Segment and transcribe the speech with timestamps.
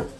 [0.00, 0.11] ん?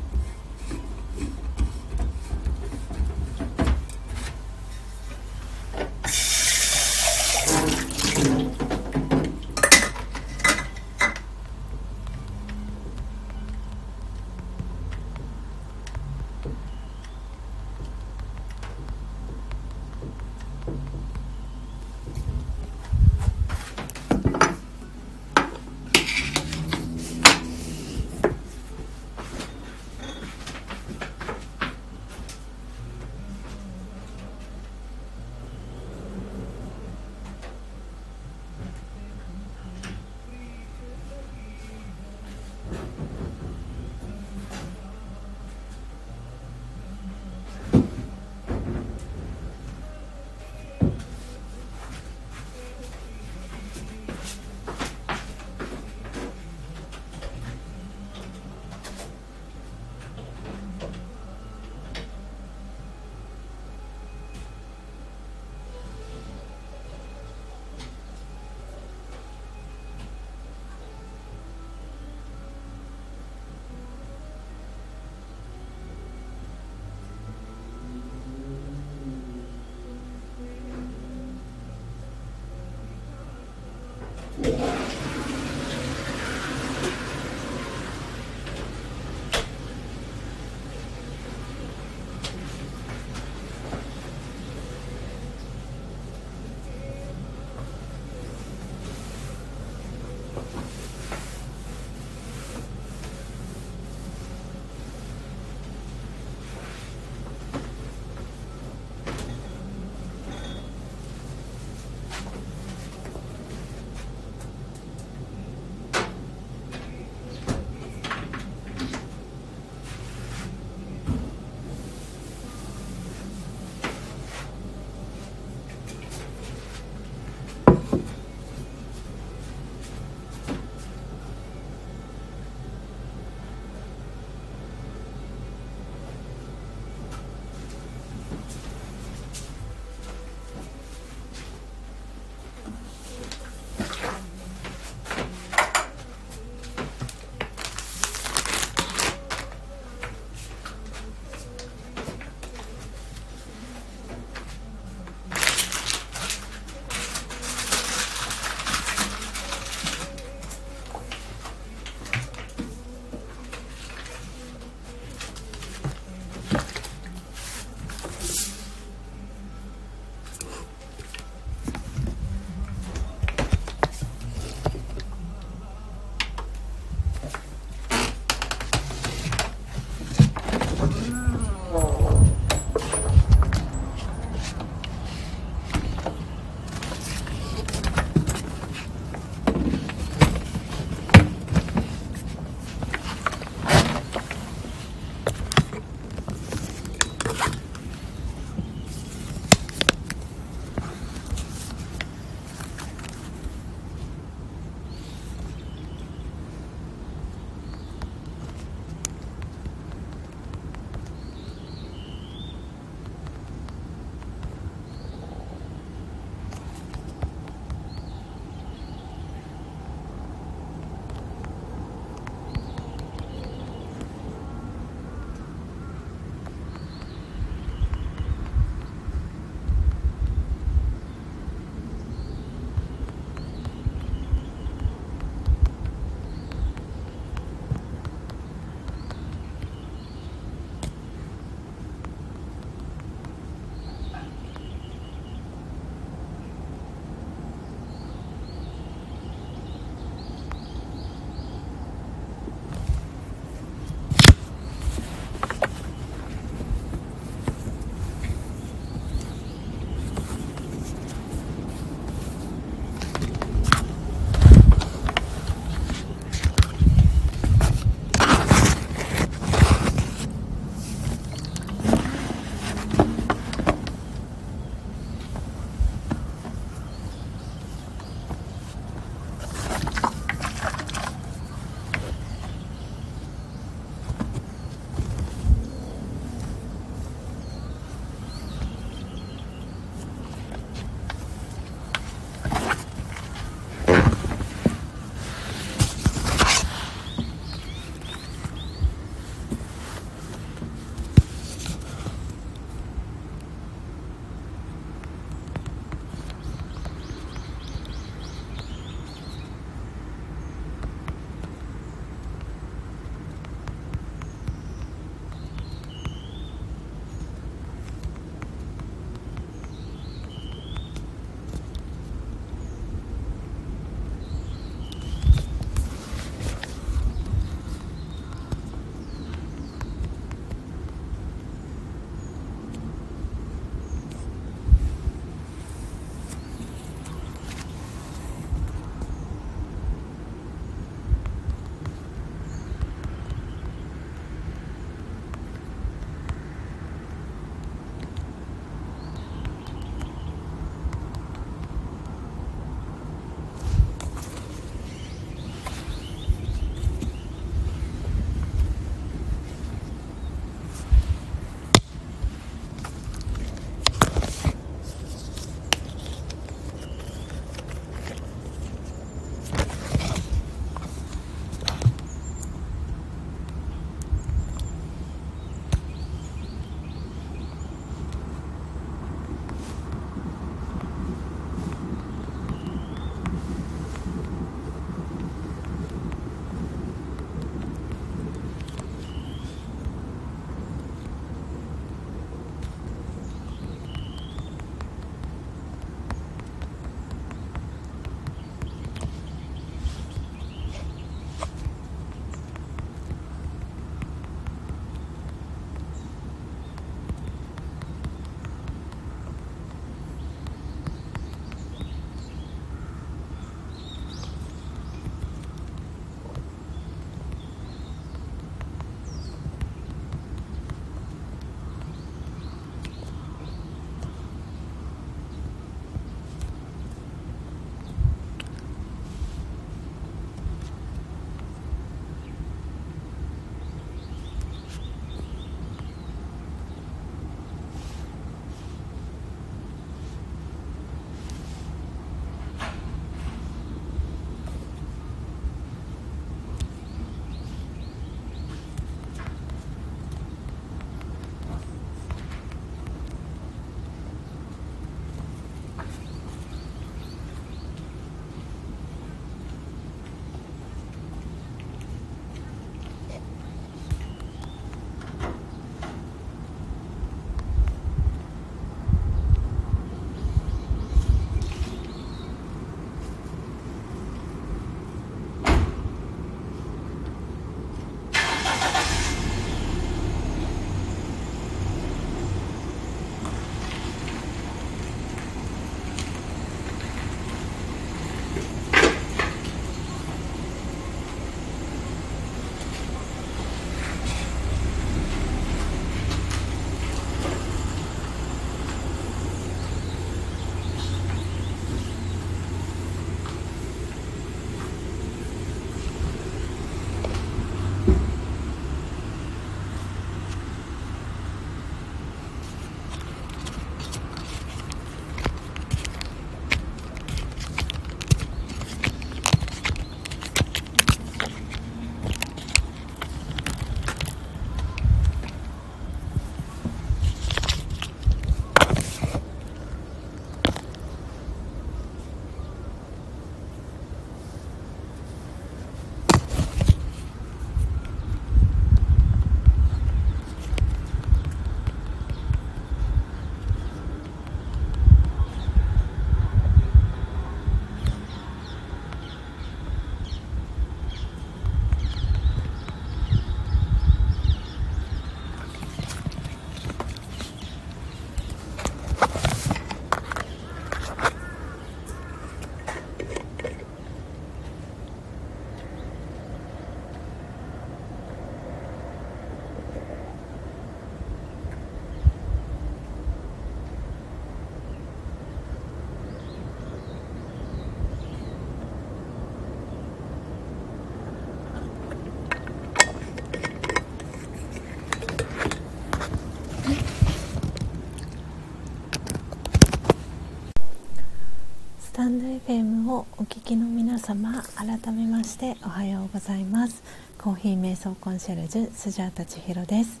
[592.88, 596.82] をお聞きの皆様改めましておはようございます。
[597.18, 600.00] コーヒー瞑想コンシェルジュスジャータ千尋です、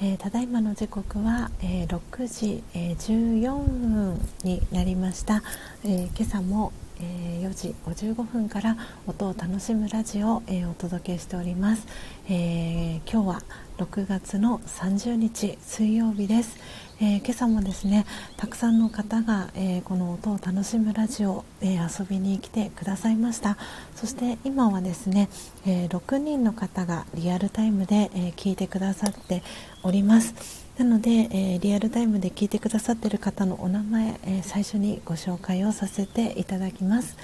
[0.00, 5.42] えー、ただいまの時刻は、えー、6時、えー、14分になりました、
[5.84, 8.76] え今朝も、え4時55分から
[9.06, 11.86] 音を楽しむラジオを、えお届けしております、
[12.30, 13.42] え今日は
[13.78, 16.56] 6月の30日水曜日です、
[17.00, 18.06] えー、今朝もですね
[18.36, 23.56] たくさんの方が、えー、この音を楽しむラジオ、えー、遊びに来てくださいました。
[23.94, 25.28] そして今はですね、
[25.66, 29.42] え6人の方がリアルタイムで、え聞いてくださって
[29.82, 30.34] おります。
[30.78, 37.16] なので、えリアルタイムで聞いてくださっている方のお名前、え最初にご紹介をさせていただきます、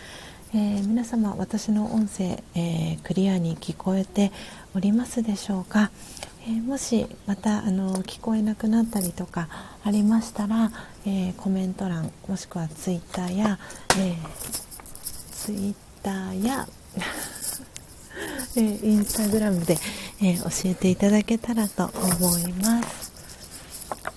[0.55, 4.31] え皆様私の音声、えクリアに聞こえて
[4.75, 5.91] おりますでしょうか、
[6.49, 9.49] えー、もしまたあの聞こえなくなったりとか
[9.85, 10.71] ありましたら、
[11.05, 13.59] えー、コメント欄もしくはツイッターや、
[13.99, 14.17] えー、
[15.31, 16.67] ツイッターや
[18.57, 19.79] えー、インスタグラムで、
[20.21, 23.13] え教えていただけたらと思います。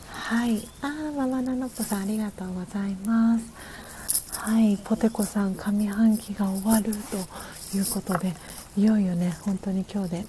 [0.09, 0.67] はい。
[0.81, 3.45] あーママナノッポさんありがとうございます。
[4.39, 4.77] はい。
[4.77, 8.33] ポテコさん上半期が終わるということで
[8.77, 10.25] いよいよね本当に今日で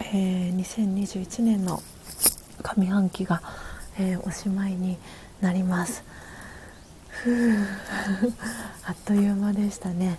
[0.00, 1.82] えー、2021年の
[2.62, 3.42] 上半期が、
[3.98, 4.96] えー、おしまいに
[5.40, 6.04] なります。
[7.08, 7.56] ふ
[8.86, 10.18] あっという間でしたね、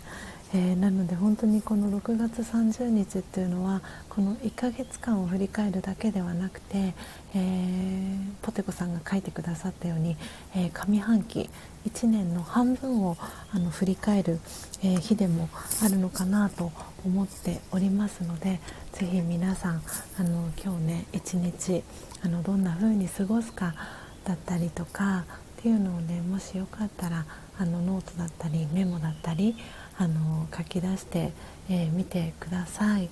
[0.54, 6.94] えー、なので本当にこの6月30日っていうのはこの1ヶ月間を振り返るだけではなくて、
[7.34, 10.18] えー、ポテコさんが書いてくださったように、
[10.56, 11.50] えー、上半期
[11.88, 13.18] 1年の半分を
[13.54, 14.40] あの振り返る、
[14.84, 15.50] え日でも
[15.84, 16.72] あるのかなと
[17.06, 18.60] 思っておりますので
[18.94, 19.82] ぜひ皆さん
[20.18, 21.84] あの今日ね一日
[22.24, 23.74] あのどんな風に過ごすか
[24.26, 25.26] だったりとか
[25.60, 27.26] っていうのをねもしよかったら
[27.58, 29.56] あのノートだったりメモだったり
[29.98, 31.34] あの書き出して
[31.68, 33.10] み、えー、てください。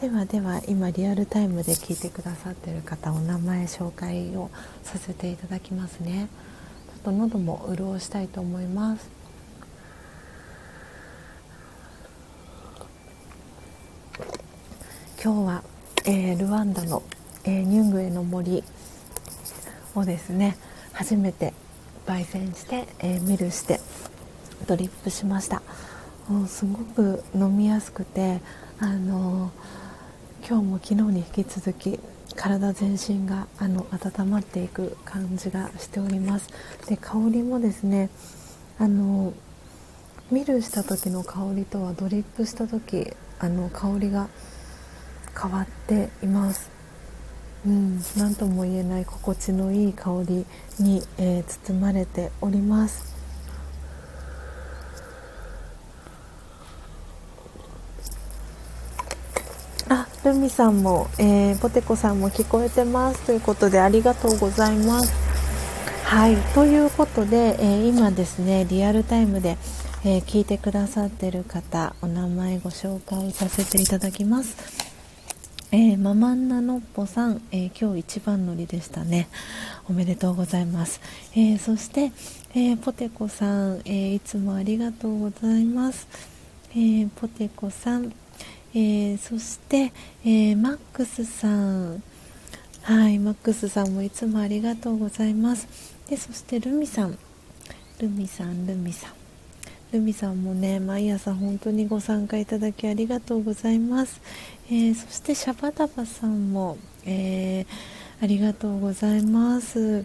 [0.00, 4.48] ではでは今リアルタイムで聞いてくださってる方お名前紹介を
[4.84, 6.28] させていただきますね
[6.94, 9.17] ちょっと喉も潤したいと思います
[15.20, 15.64] 今日は、
[16.04, 17.02] えー、ルワンダの、
[17.42, 18.62] えー、ニュングエの森
[19.96, 20.56] をですね
[20.92, 21.54] 初めて
[22.06, 23.80] 焙煎して、えー、ミルして
[24.68, 25.60] ドリップしました。
[26.28, 28.40] もうすごく飲みやすくて
[28.78, 29.50] あの
[30.48, 31.98] 今日も昨日に引き続き
[32.36, 36.48] 体全身があの温まっていく感じがしております。
[36.86, 38.08] で香りもですね
[38.78, 39.32] あの
[40.30, 44.28] ミルした時の香りとはドリップした時あの香りが
[45.40, 46.78] 変わっています。
[47.66, 50.46] うん、何とも言えない心地のいい香り
[50.78, 53.16] に、えー、包まれております。
[59.88, 65.12] あ、ルミさんも、えー、ポテコさんも聞こえてますということでありがとうございます。
[66.04, 69.58] はい、ということで、えー、今ですねリアルタイムで、
[70.04, 74.87] え聞いてくださってる方お名前ご紹介させていただきます。
[75.70, 79.28] えー、ママンナノッポさん、えー、今日一番乗りでしたね。
[79.86, 80.98] おめでとうございます。
[81.34, 82.10] えー、そして、
[82.54, 86.08] えポテコさん、えいつもありがとうございます。
[86.74, 88.14] えポテコさん、
[88.74, 89.92] えそして、
[90.24, 92.02] えマックスさん、
[92.80, 95.68] はい、マックスさんもいつもありがとうございます。
[96.08, 97.18] で、そしてルミさん、
[97.98, 99.17] ルミさん、ルミさん。
[99.92, 104.20] ルミさんもね毎朝本当にご参加いただきありがとうございます、
[104.66, 107.66] えー、そしてシャバダバさんも、えー、
[108.22, 110.04] ありがとうございます。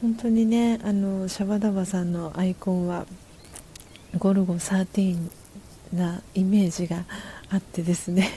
[0.00, 3.06] 本当にねあのシャバダバさんのアイコンは
[4.18, 5.30] ゴルゴ13
[5.94, 7.04] なイメージが
[7.50, 8.30] あってですね。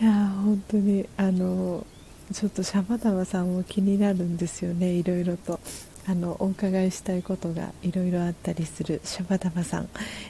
[0.00, 0.12] いや
[0.42, 1.86] 本当にあの
[2.32, 5.60] ちょっとシャバダバさんも気になるんですよねいろいろと。
[6.06, 9.88] あのお伺いしたいことがいろいろあったりするシャバダバさん、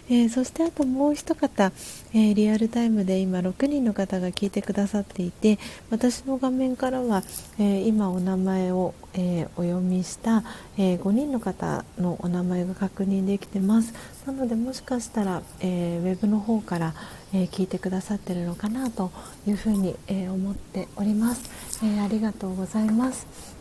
[0.08, 1.72] えー、そしてあともう一方、
[2.12, 5.58] えー、リアルタイムで今6人の方が聞いてくださっていて
[5.90, 7.22] 私の画面からは、
[7.58, 10.42] えー、今お名前を、えお読みした、
[10.76, 13.94] え5人の方のお名前が確認できてます。
[14.26, 16.94] なのでもしかしたら、えウェブの方から、
[17.32, 19.12] え聞いてくださってるのかなと
[19.46, 21.48] いうふうに、え思っております、
[21.84, 23.53] えありがとうございます。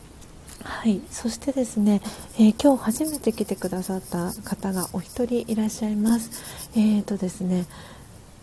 [0.64, 2.02] はい、そしてですね、
[2.36, 6.32] えー、今日初めて来てくださった方がお一人いらっしゃいます。
[6.76, 7.66] えーとですね、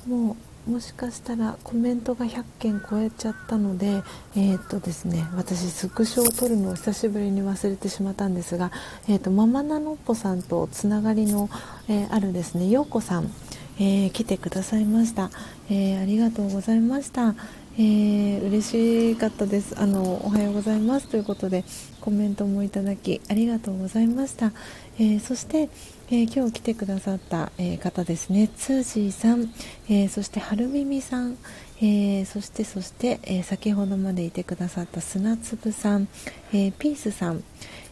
[0.07, 0.37] も
[0.67, 4.03] うもしかしたらコメントが100件超えちゃったので、
[4.37, 8.71] えーとですね、私スクショを撮るのを久しぶりに忘れてしまったんですが、
[9.09, 11.49] えーと、ママナノッポさんとつながりの、
[11.89, 13.31] えー、あるですね陽子さん、
[13.79, 15.31] えー、来てくださいました、
[15.71, 17.35] えー、ありがとうございました、
[17.81, 19.74] えー、嬉しかったです。
[19.81, 21.09] あのおはようございます。
[21.09, 21.65] ということで
[22.02, 24.52] コメントもいただきありがとうございました、
[24.98, 25.70] えそして
[26.11, 28.48] えー、今日来てくださった、え、方ですね。
[28.48, 29.51] ツージーさん、
[29.89, 31.39] え、そして春耳さん、
[31.81, 36.07] えそしてそして、え先ほどまでいてくださった砂粒さん、
[36.52, 37.43] えピースさん、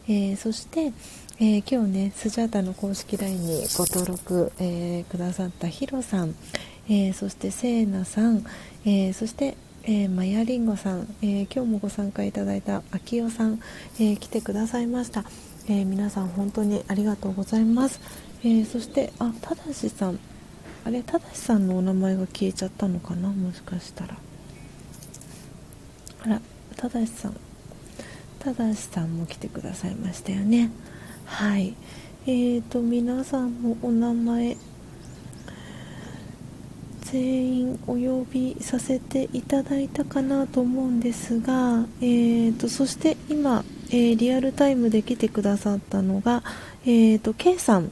[0.07, 0.93] えそして、
[1.41, 6.35] え今日ねスジャータの公式 LINE にご登録、えくださったヒロさん、
[6.91, 8.45] えそしてセーナさん、
[8.85, 9.57] えそして
[9.91, 13.59] えー、マヤリンゴさん、えー、今日もご参加いただいたあきおさん、
[13.99, 15.25] えー、来てくださいました、
[15.67, 17.99] え皆さん本当にありがとうございます、
[18.45, 20.19] えそしてあただしさん。
[20.85, 23.31] あれただしさんのお名前が消えちゃったのかな？
[23.31, 24.15] もしかしたら。
[26.21, 26.43] あら
[26.77, 27.37] ただしさん。
[28.41, 30.71] ただしさんも来てくださいましたよね。
[31.25, 31.75] はい。
[32.27, 34.59] えーと皆さんのお名前
[37.11, 46.43] 全員お呼びさせていただいたかなと思うんですが、えーと、そして今、えー、リアルタイムで来てくださったのが、
[46.85, 47.91] えーと、K さん、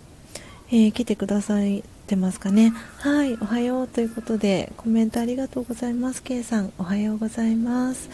[0.69, 1.59] えー、来てくださっ
[2.07, 2.73] てますかね。
[2.99, 6.23] はいおはようということでコメントありがとうございます。
[6.23, 8.11] K さんおはようございます、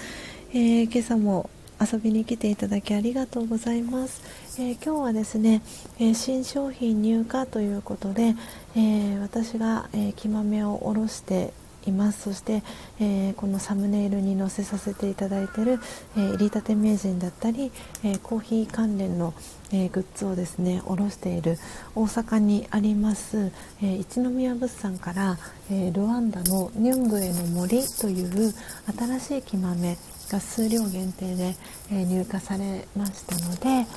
[0.55, 1.51] え今朝も
[1.81, 4.23] 遊びに来ていただきありがとうございます、
[4.59, 5.62] えー、今日はですね、
[5.99, 8.35] えー、新商品入荷ということで、
[8.77, 11.55] えー、私が、え木豆をおろして
[11.87, 12.24] います。
[12.24, 12.62] そして、
[13.01, 15.81] えこのサムネイルに載せさせていただいている、
[16.19, 17.73] え入りたて名人だったり、
[18.05, 19.33] えコーヒー関連の、
[19.73, 21.59] えグッズをですねおろしている
[21.95, 23.51] 大阪にあります、
[23.83, 25.39] え一宮物産から、
[25.70, 28.55] えルワンダのニュングエの森という
[28.99, 29.97] 新しい木豆
[30.31, 31.57] が数量限定で、
[31.91, 33.89] え入荷されましたので、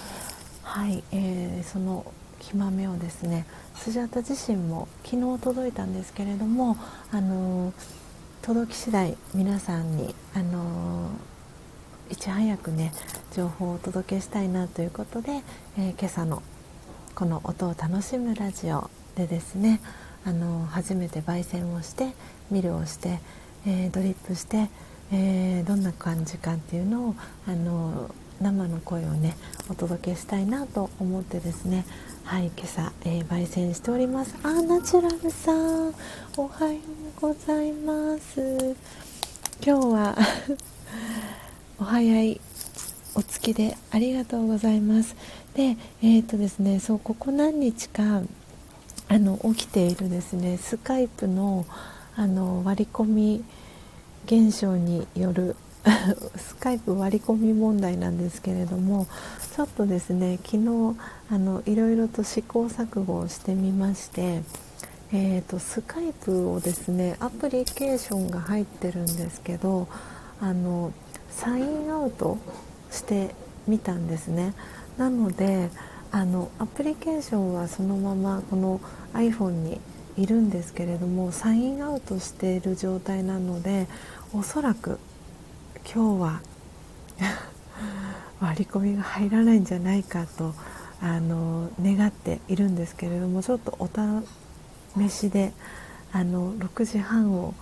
[0.75, 2.05] はいえー、その
[2.37, 3.45] 木豆をですね
[3.75, 6.75] スジャータ自身も昨日届いたんですけれども、
[7.13, 7.71] あの
[8.41, 11.11] 届き次第皆さんに、あの
[12.11, 12.91] いち早くね
[13.33, 15.43] 情報をお届けしたいなということで、
[15.77, 16.43] えー、今朝の
[17.15, 19.79] この音を楽しむラジオでですね
[20.25, 22.13] あの初めて焙煎をして
[22.51, 23.21] ミルをして、
[23.65, 24.67] え、ドリップして
[25.11, 27.15] えー、どんな感じかっていうのを
[27.47, 28.09] あの
[28.41, 29.35] 生の声をね
[29.69, 31.85] お届けしたいなと思ってですね。
[32.23, 34.35] はい今朝、えー、焙煎しております。
[34.43, 35.93] あナチュラルさん
[36.37, 36.79] おはよ
[37.17, 38.75] うございます。
[39.65, 40.17] 今日は
[41.79, 42.41] お早い
[43.15, 45.15] お月でありがとうございます。
[45.53, 48.21] でえっ、ー、とですねそうここ何日か
[49.07, 51.65] あの起きているですねスカイプの
[52.15, 53.43] あの割り込み
[54.25, 55.55] 現象による
[56.37, 59.07] スカイプ割り込み問題なんですけれども
[59.55, 60.97] ちょっとですね昨日
[61.29, 64.41] あのいろいろと試行錯誤をしてみまして、
[65.13, 69.87] えーと、スカイプをですねアプリケーションが入ってるんですけど
[70.41, 70.91] あの
[71.29, 72.37] サインアウト
[72.91, 73.35] して
[73.67, 74.53] みたんですね。
[74.97, 75.69] なので
[76.11, 78.79] あのアプリケーションはそのままこの
[79.13, 79.79] iPhone に
[80.17, 83.87] いるんですけれどもサインアウトしている状態なので
[84.33, 84.97] おそらく
[85.93, 86.41] 今日は
[88.41, 90.53] 割り込みが入らないんじゃないかと
[91.01, 93.89] あの願っているんですけれどもちょっとお
[94.97, 95.53] 試しで
[96.11, 97.53] あの6時半を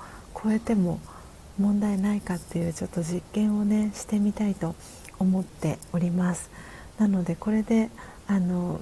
[0.42, 1.00] 超えても
[1.60, 4.76] 問題ないかっていうちょっと実験をねしてみたいと
[5.20, 6.50] 思っております。
[6.98, 7.90] なのでこれで
[8.28, 8.80] あの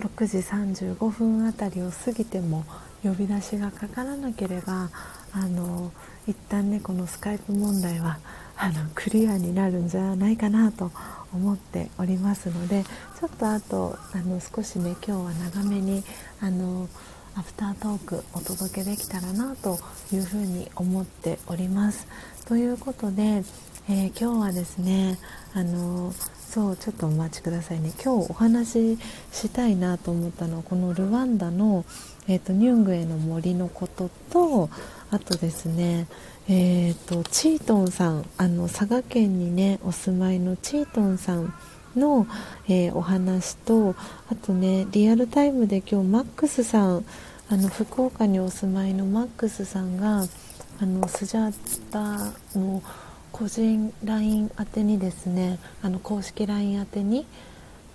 [0.00, 2.64] 6時35分あたりを過ぎても
[3.02, 4.90] 呼び出しがかからなければ
[5.32, 5.92] あの
[6.26, 8.18] 一旦ねこのスカイプ問題は
[8.56, 10.92] あのクリアになるんじゃないかなと
[11.32, 12.84] 思っておりますので
[13.18, 16.04] ちょっとあとあの少しね今日は長めに
[16.40, 16.88] あの
[17.34, 19.78] アフタートークお届けできたらなと
[20.12, 22.06] いうふうに思っております。
[22.46, 23.42] ということで、
[23.88, 25.18] えー、今日はですね
[25.54, 26.12] あの
[26.52, 28.98] そうちょっとお待ちくださいね今日お話し
[29.32, 31.86] したいなと思ったのはこのルワンダの、
[32.28, 34.68] えーと、ニュングエの森のことと
[35.12, 36.08] あとですね
[36.48, 41.54] えーと、チートンさんあの佐賀県にねお住まいのチートンさん
[41.94, 42.26] の、
[42.68, 43.94] えー、お話と
[44.28, 47.04] あとねリアルタイムで今日マックスさん
[47.48, 50.24] あの福岡にお住まいのマックスさんが
[50.80, 52.82] あのスジャータの
[53.30, 57.24] 個人 LINE 宛てにですねあの公式 LINE 宛てに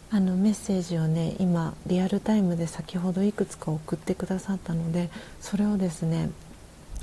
[0.10, 5.10] あのメッセージをね今リアルタイムで先ほどいくつか送ってくださったので
[5.42, 6.30] それをですね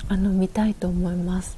[0.07, 1.57] あの見たいと思います。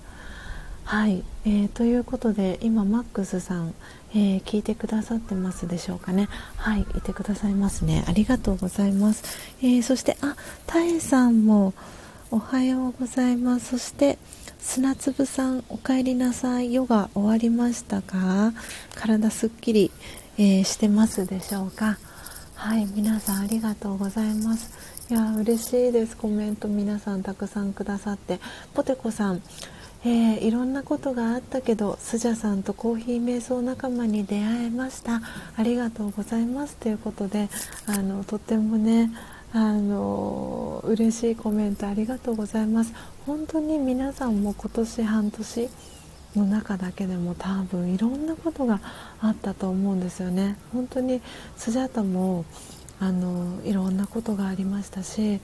[0.86, 3.74] はい、えー、ということで今マックスさん、
[4.12, 6.30] えー、聞いてくださってますでしょうかね。
[6.56, 6.86] はい。
[6.96, 8.06] いてくださいますね。
[8.08, 9.24] ありがとうございます、
[9.62, 11.74] えー、そしてあたえさんも
[12.32, 13.72] おはようございます。
[13.72, 14.18] そして
[14.60, 16.74] 砂粒さんお帰りなさい。
[16.74, 18.54] ヨガ終わりましたか？
[18.96, 19.92] 体すっきり、
[20.38, 21.98] えー、してますでしょうか？
[22.56, 22.86] はい。
[22.86, 24.72] 皆さんありがとうございます。
[25.10, 26.18] いや嬉しいです。
[26.18, 28.42] コメント皆さんたくさんくださって。
[28.74, 29.42] ポテコさん。
[30.04, 35.22] えー、いろんなことがあったけどスジャさんとコーヒー瞑想仲間に出会えました。
[35.56, 36.76] ありがとうございます。
[36.76, 37.48] ということで
[37.86, 39.10] あのとってもね
[39.54, 42.92] あの嬉しいコメントありがとうございます。
[43.26, 45.70] 本当に皆さんも今年半年
[46.36, 48.82] の中だけでも多分いろんなことが
[49.22, 50.58] あったと思うんですよね。
[50.74, 51.22] 本当に
[51.56, 52.44] スジャタも
[53.00, 55.40] あのいろんなことがありましたし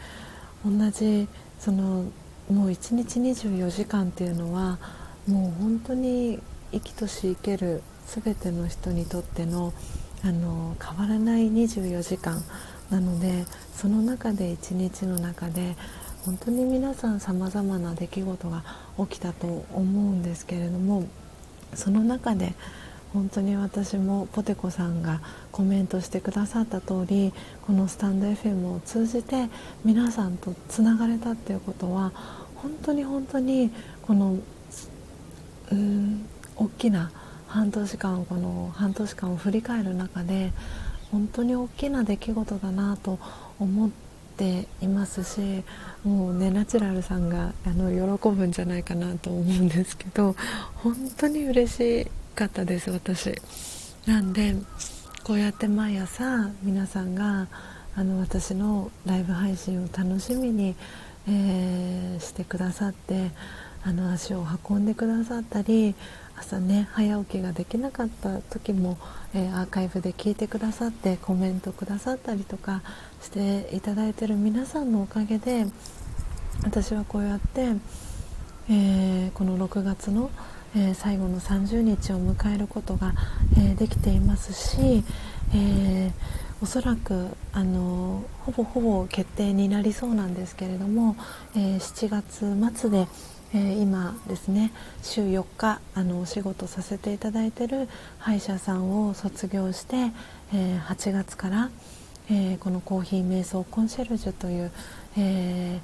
[0.65, 1.27] 同じ
[1.59, 2.05] その
[2.49, 4.79] もう1日24時間っていうのは
[5.27, 6.39] もう本当に
[6.71, 9.73] 生きとし生ける全ての人にとっての
[10.23, 12.41] あの変わらない24時間
[12.89, 15.75] なのでその中で1日の中で
[16.25, 18.63] 本当に皆さんさまざまな出来事が
[18.97, 21.07] 起きたと思うんですけれども
[21.73, 22.53] その中で
[23.13, 25.21] 本当に私もポテコさんが
[25.51, 27.31] コメントしてくださった通り
[27.65, 29.49] このスタンド FM を通じて
[29.85, 32.11] 皆さんとつながれたっていうことは
[32.55, 33.71] 本当に本当に
[34.01, 34.37] この
[35.71, 36.25] うん
[36.55, 37.11] 大きな
[37.47, 40.51] 半年間この半年間を振り返る中で
[41.11, 43.19] 本当に大きな出来事だなと
[43.59, 43.89] 思っ
[44.37, 45.63] ていますし
[46.03, 50.35] もうねナチュラルさんがあの喜ぶんじゃないかなと思うんですけど
[50.77, 52.22] 本当に嬉しい。
[52.33, 53.35] かったです私。
[54.07, 54.55] なんで
[55.23, 57.47] こうやって毎朝皆さんが
[57.95, 60.75] あの私のライブ配信を楽しみに、
[61.27, 63.31] えー、してくださって
[63.83, 65.93] あの足を運んでくださったり
[66.35, 68.97] 朝ね早起きができなかった時も、
[69.35, 72.81] えー、アーカイブで聞いてくださってコメントくださったりとか
[73.21, 75.67] していただいてる皆さんのおかげで
[76.63, 77.75] 私はこうやって、
[78.69, 80.31] えー、この6月の
[80.75, 83.13] 「え、最後の30日を迎えることが、
[83.57, 85.03] え、できていますし、
[85.53, 86.11] え、
[86.63, 91.17] おそらくあのほぼほぼ決定になりそうなんですけれども、
[91.57, 93.07] え7月末で、
[93.53, 94.71] え今ですね
[95.01, 100.13] 週4日あのお仕事させていただいてる歯医者さんを卒業して、
[100.53, 101.69] え8月から、
[102.31, 104.71] えこのコーヒー瞑想コンシェルジュという、
[105.17, 105.81] え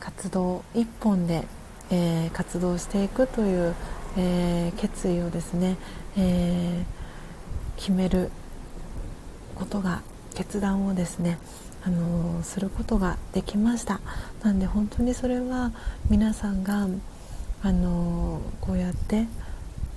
[0.00, 1.46] 活動一本で
[1.90, 3.74] えー、活動していくという、
[4.16, 5.76] えー、決意をですね、
[6.16, 8.30] えー、決める
[9.54, 10.02] ことが
[10.34, 11.38] 決断をですね
[11.84, 14.00] あのすることができました。
[14.42, 15.72] なんで本当にそれは
[16.10, 16.88] 皆さんが
[17.62, 19.26] あのこうやって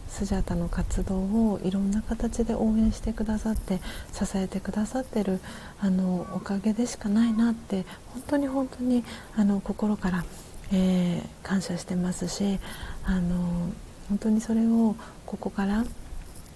[0.07, 3.80] スジャタの活動をいろんな形で応援してくださって
[4.11, 5.40] 支えてくださってる
[5.80, 9.03] あのおかげでしかないなって本当に本当に
[9.36, 10.26] あの心から
[10.72, 12.60] えー、感謝してますし
[13.04, 13.72] あの
[14.10, 15.86] 本当にそれをここから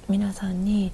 [0.09, 0.91] 皆さんに、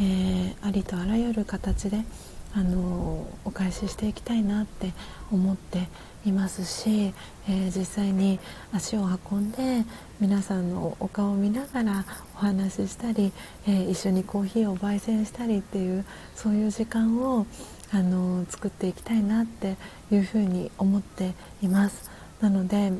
[0.00, 2.04] ー、ありとあらゆる形で
[2.52, 4.92] あのお返ししていきたいなって
[5.30, 5.88] 思って
[6.26, 7.14] いますし、
[7.48, 8.40] えー、実際に
[8.72, 9.84] 足を運んで
[10.18, 13.32] 皆さんのお顔を見ながらお話ししたり、
[13.66, 17.46] えー、一緒にコーヒーを焙煎したりっていうそういう時間を
[17.92, 19.76] あの作っていきたいなって
[20.10, 22.09] いうふうに思っています。
[22.40, 22.92] なので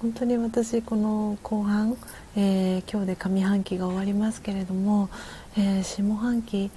[0.00, 1.96] 本当に私この後半、
[2.36, 5.10] えー、今日で上半期が終わりますけれども、
[5.56, 6.70] えー、下半期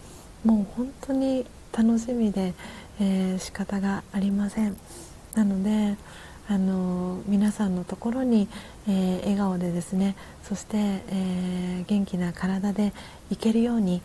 [0.43, 2.55] もう本当に楽しみで、
[2.99, 4.75] えー、仕方がありません。
[5.35, 5.97] なので
[6.47, 8.49] あの皆さんのところに、
[8.87, 12.91] えー、笑顔でですねそして、えー、元気な体で
[13.29, 14.01] いけるように、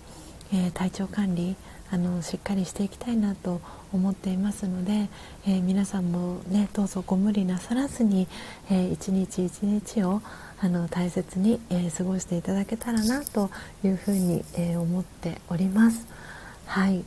[0.52, 1.56] え体調管理
[1.90, 3.60] あのしっかりしていきたいなと
[3.92, 5.08] 思っていますので、
[5.46, 8.26] えー、皆さんもねどうぞご無理なさらずに、
[8.70, 10.22] えー、一日一日を
[10.58, 13.50] あの大切に、えー、過ごしていただけたらなと
[13.84, 16.06] いうふうに、え思っております。
[16.66, 17.04] はい、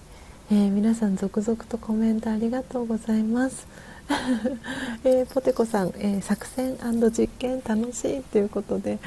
[0.52, 3.68] えー、皆さん続々とコメントありがとうございます。
[5.04, 6.78] えー、ポテコさん、えー、作戦
[7.12, 8.98] 実験楽しいということで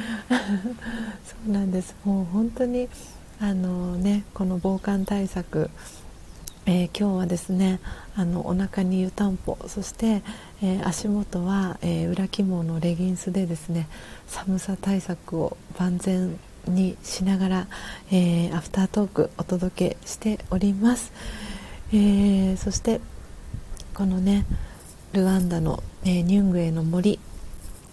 [1.26, 2.88] そうなんですもう本当に
[3.40, 5.70] あのねこの防寒対策
[6.64, 7.80] えー、今日はですね
[8.14, 10.22] あのお腹に湯たんぽそして、
[10.62, 13.88] えー、足元は、えー、裏起毛のレギンスでですね
[14.28, 17.66] 寒さ対策を万全にしながら、
[18.12, 21.12] えアフタートークお届けしております、
[21.92, 23.00] えそして
[23.94, 24.46] このね
[25.12, 27.18] ルワンダの、え、ニュングエの森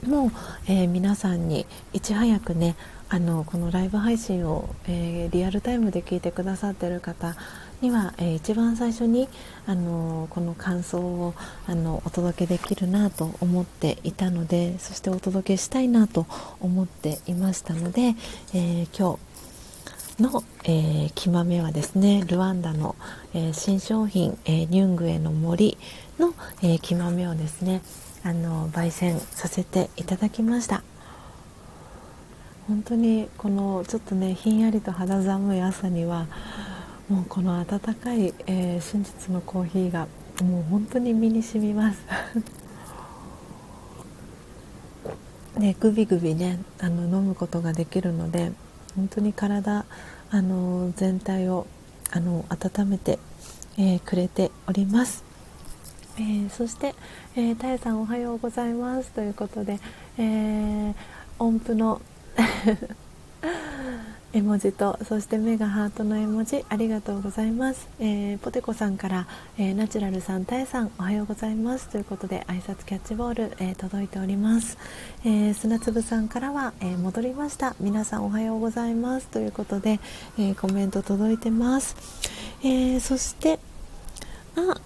[0.06, 0.32] も、
[0.68, 2.76] え、皆さんにいち早くね
[3.10, 7.36] あのこのライブ配信を、え、リアルタイムで聞いてくださっている方
[7.82, 9.30] には、えー、一番最初に
[9.66, 11.34] あのこの感想を
[11.66, 16.26] あのお届けできるなと思っていたのでそしてお届けしたいなと
[16.60, 18.16] 思っていましたので、
[18.54, 19.18] えー、今
[20.18, 22.96] 日の、えー、木豆はですねルワンダの、
[23.34, 25.78] えー、新商品、えニュングエの森
[26.18, 27.82] の、え木豆をですね
[28.24, 30.84] あの焙煎させていただきました。
[32.68, 36.28] 本当にこのちょっとねひんやりと肌寒い朝には
[37.10, 40.08] もうこの温かい、えー、真実のコーヒーが
[40.44, 42.00] もう本当に身に染みます。
[45.58, 48.52] ねグビグビねあの飲むことができるので
[48.96, 49.86] 本当に体
[50.30, 51.66] あの全体を
[52.12, 53.18] あの温めて、
[53.78, 55.24] えー、くれております、
[56.18, 56.94] えー、そして、
[57.36, 59.12] えー、たえさんおはようございます。
[59.12, 59.80] ということで、
[60.18, 60.94] えー、
[61.40, 62.02] 音符の
[64.32, 69.28] 絵文字とそして目がハートの絵文字ありがとうございます、えー、ポテコさんから、
[69.58, 71.90] えー、ナチュラルさんタエさんおはようございます。
[71.90, 74.78] ということで挨拶キャッチボール、えー、届いております、
[75.26, 77.76] え砂粒さんからは、え戻りました。
[77.80, 79.28] 皆さんおはようございます。
[79.28, 80.00] ということで、
[80.38, 81.96] えコメント届いてます、
[82.64, 83.60] えそして
[84.56, 84.80] あ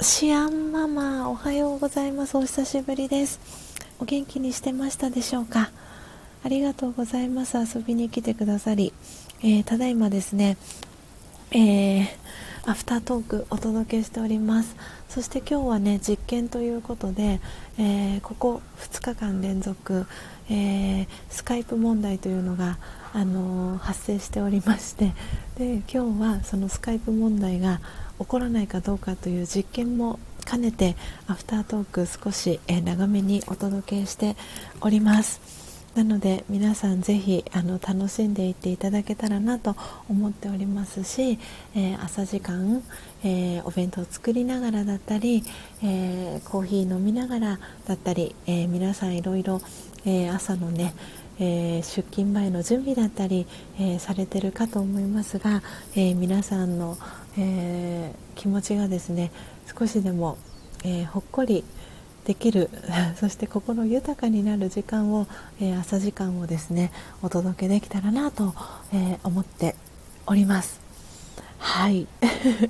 [0.00, 2.36] シアンママおはようございます。
[2.36, 3.40] お久しぶりです。
[3.98, 5.70] お元気にしてましたでしょうか？
[6.48, 7.58] ありがとうございます。
[7.58, 8.94] 遊びに来てくださり、
[9.42, 10.56] えー、ただいまですね、
[11.50, 12.06] えー、
[12.64, 14.74] アフタートークお届けしております。
[15.10, 17.40] そして今日はね実験ということで、
[17.76, 20.06] えー、ここ2日間連続、
[20.48, 22.78] えスカイプ問題というのが、
[23.12, 25.12] あの発生しておりまして
[25.58, 27.80] で今日はそのスカイプ問題が
[28.18, 30.94] 起こらないかどうかという実験も兼ねて
[31.26, 34.34] アフタートーク少し、え長めにお届けして
[34.80, 35.57] おります。
[35.98, 39.74] なので皆さんぜひあの楽しんでいっていただけたらなと
[40.08, 41.40] 思っておりますし、
[41.74, 42.84] えー、朝時間、
[43.24, 45.42] えー、お弁当を作りながらだったり、
[45.82, 47.58] えー、コーヒー飲みながら
[47.88, 49.60] だったり、え皆さんいろいろ、
[50.04, 50.94] え朝のね
[51.40, 53.48] えー、出勤前の準備だったり、
[53.80, 55.64] えー、されてるかと思いますが、
[55.96, 56.96] えー、皆さんの、
[57.36, 59.32] え気持ちがですね
[59.76, 60.38] 少しでも、
[60.84, 61.64] えほっこり
[62.28, 62.68] できる
[63.18, 65.26] そして心豊かになる時間を、
[65.60, 66.92] えー、朝時間をですね
[67.22, 68.54] お届けできたらなと、
[68.92, 69.74] えー、思って
[70.26, 70.78] おります。
[71.56, 72.06] はい。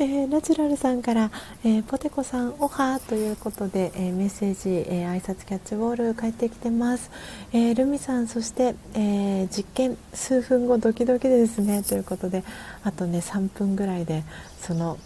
[0.00, 1.30] えー、ナチュラルさんから、
[1.64, 7.10] えー、ポテコさんおはということで、えー、メッセージ、え挨拶キャッチボール返ってきてます、
[7.52, 11.82] えルミさんそして、え実験数分後ドキドキですね。
[11.82, 12.44] ということで
[12.84, 14.24] あとね3分ぐらいで
[14.60, 14.98] その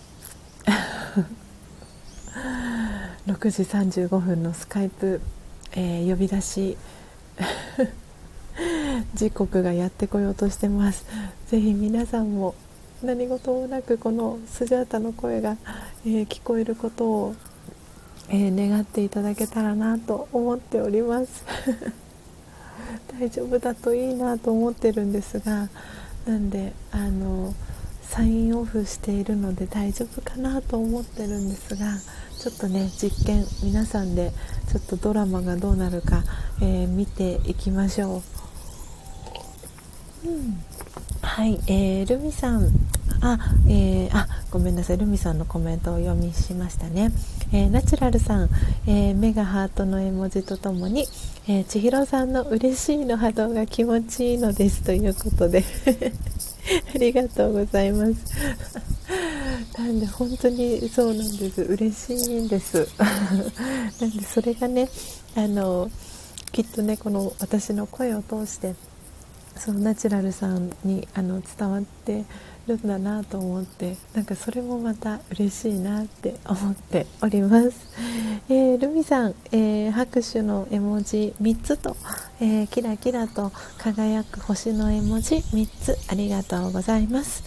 [3.27, 5.21] 6時35分のスカイプ、
[5.73, 6.77] えー、呼び出し
[9.15, 11.05] 時刻がやってこようとしてます。
[11.47, 12.57] ぜひ皆さんも
[13.03, 15.57] 何事もなくこのスジャータの声が、
[16.05, 17.35] えー、聞こえることを、
[18.29, 21.45] えー、願っていただけたらなと思っております。
[23.21, 25.69] 大丈夫だといいなと思ってるんですが
[26.27, 27.55] なんであの
[28.03, 31.87] サインオフしているので大丈夫かなと思ってるんですが
[32.43, 34.33] ちょっとね実験皆さんで
[34.69, 36.25] ちょっとドラマがどうなるか、
[36.61, 38.21] えー、見ていきましょ
[40.25, 40.61] う、うん、
[41.23, 42.69] はい、えー、ルミさん。
[43.21, 43.39] あ、
[43.69, 44.99] えー、あごめんなさい。
[44.99, 47.13] ルミさんのコメントを読みしましたね、
[47.53, 48.49] えー、ナチュラルさん、
[48.89, 51.07] えー、目がハートの絵文字とともに、
[51.47, 55.63] えー、千尋さんの嬉しいの波動が気持ちいいのですということで。
[56.95, 58.13] ありがとうございます。
[59.79, 61.63] なんで本当にそうなんです。
[61.63, 62.89] 嬉しいんです。
[62.99, 64.89] なんでそれがね
[65.35, 65.91] あの
[66.53, 68.75] きっとねこの私の声を通して
[69.57, 72.25] そのナチュラルさんにあの伝わって
[72.67, 77.71] るんだなと思ってなんかそれもまた嬉しいなって思っております、
[78.49, 81.97] えー、ルミさん、えー、拍手の絵文字3つと、
[82.41, 87.43] えー、キラキラと輝く星の絵文字3つありがとうございます。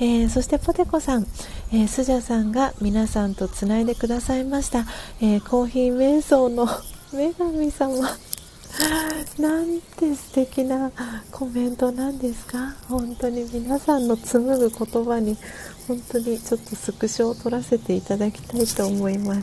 [0.00, 1.26] えー、そしてポテコさん、
[1.72, 4.86] えー、スジャさんが皆さんとつないでくださいました、
[5.20, 6.68] えー、コーヒー瞑想の
[7.12, 8.27] 女神様。
[9.38, 10.90] なんて素敵な
[11.32, 12.74] コメントなんですか？
[12.88, 15.36] 本当に皆さんの紡ぐ言葉に
[15.86, 19.34] 本当にちょっとスクショを取らせていただきたいと思いま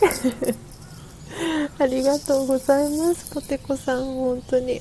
[1.78, 3.32] ありがとうございます。
[3.32, 4.80] ポテコさん本当に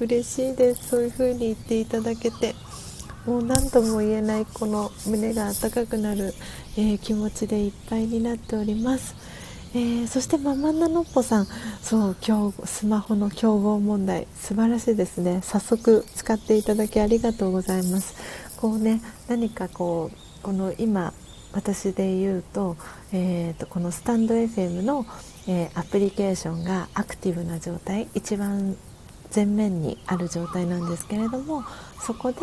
[0.00, 0.88] 嬉しいです。
[0.88, 2.54] そういう風に言っていただけて。
[3.26, 6.34] もう何とも言えないこの胸が温かくなる、
[6.76, 9.14] えー、気持ちでいっぱいになっております。
[9.76, 11.48] えー、そしてママナノッポさん。
[11.82, 14.28] そう今日スマホの競合問題。
[14.36, 15.40] 素晴らしいですね。
[15.42, 18.14] 早速使っていただきありがとうございます。
[18.56, 21.12] こうね何かこうこの今
[21.52, 22.76] 私で言うと,、
[23.12, 25.06] えーと、このスタンド FM の、
[25.48, 28.06] えー、アプリケーションがアクティブな状態。
[28.14, 28.76] 一番
[29.34, 31.64] 前面にある状態なんですけれども
[32.00, 32.38] そこで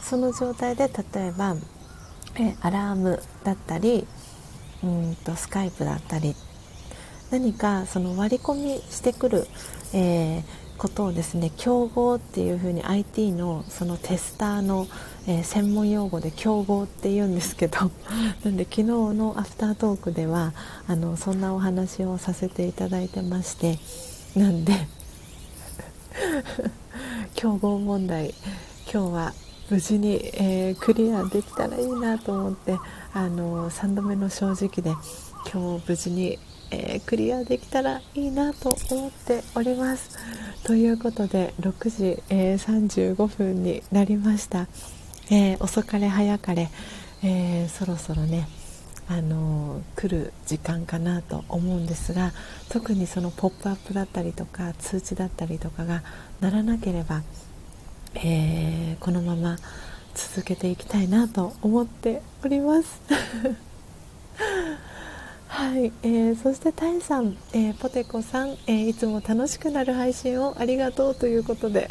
[0.00, 1.54] その状態で例えば、
[2.36, 4.06] えー、アラームだったり
[4.82, 6.34] うんとスカイプだったり
[7.32, 9.46] 何かその割り込みしてくる、
[9.94, 10.42] えー、
[10.76, 14.86] ことをですね競合っていうふうに IT のそのテスターの、
[15.26, 17.90] えー、専門用語で競合って言うんですけど
[18.44, 20.52] なんで昨日のアフタートークでは
[20.86, 23.78] あのそんなお話をさせていただいてまして
[24.38, 24.74] なんで
[27.34, 28.34] 競合問題
[28.92, 29.32] 今日は
[29.70, 32.76] 無事に、えー、クリアできたらいいなと思って
[33.14, 34.94] あの3度目の正直で
[35.50, 36.38] 今日無事に
[36.72, 40.18] えー、クリアできたらいいなと思っております。
[40.64, 44.68] ということで6時、えー、35分になりました、
[45.30, 46.70] えー、遅かれ早かれ、
[47.22, 48.48] えそろそろね
[49.08, 52.32] あの来る時間かなと思うんですが
[52.68, 56.02] 特にそのポップアップだったりとか通知だったりとかが
[56.40, 57.22] ならなければ、
[58.14, 59.58] えこのまま
[60.14, 63.00] 続けていきたいなと思っております。
[65.52, 71.90] はい、えー、そしてタイさん、えー、ポテコさん、えー、いつも楽しくなる配信をありがとうということで。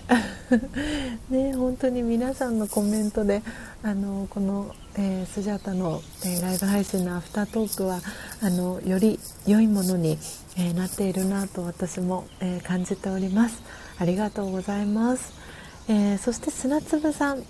[1.29, 3.43] ね本当に皆さんのコメントで
[3.83, 8.01] あのこの、えスジャータの、えライブ配信のアフタートークは
[8.41, 10.17] あのより良いものに、
[10.57, 13.61] えなっているなと私も、え感じております。
[13.99, 15.33] ありがとうございます、
[15.87, 17.43] えそして砂粒さん。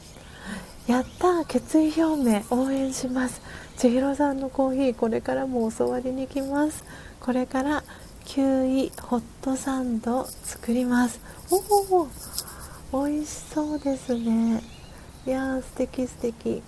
[0.87, 3.41] やった決意表明応援します。
[3.81, 6.83] 千尋さんのコーヒーこれからも教わりに来ます。
[7.19, 7.83] これから
[8.25, 11.19] キウイホットサンド作ります。
[11.49, 12.05] お
[12.95, 14.61] お美味しそうですね。
[15.25, 16.61] いやー素敵素敵。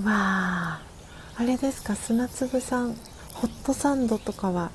[0.00, 0.82] わあ
[1.38, 1.96] あれですか？
[1.96, 2.94] 砂粒さん
[3.34, 4.70] ホットサンドとかは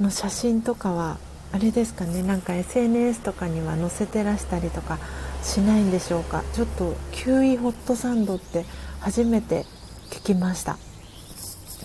[0.00, 1.18] の写真とかは
[1.52, 2.22] あれですかね？
[2.22, 4.98] なんか SNS とかには載せてらしたりとか
[5.42, 6.44] しないんでしょうか？
[6.54, 8.64] ちょっとキウイホットサンドって
[9.00, 9.66] 初めて
[10.10, 10.78] 聞きました。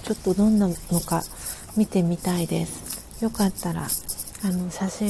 [0.03, 1.23] ちょっとどんなのか
[1.77, 3.23] 見てみたいです。
[3.23, 5.09] よかったらあの写真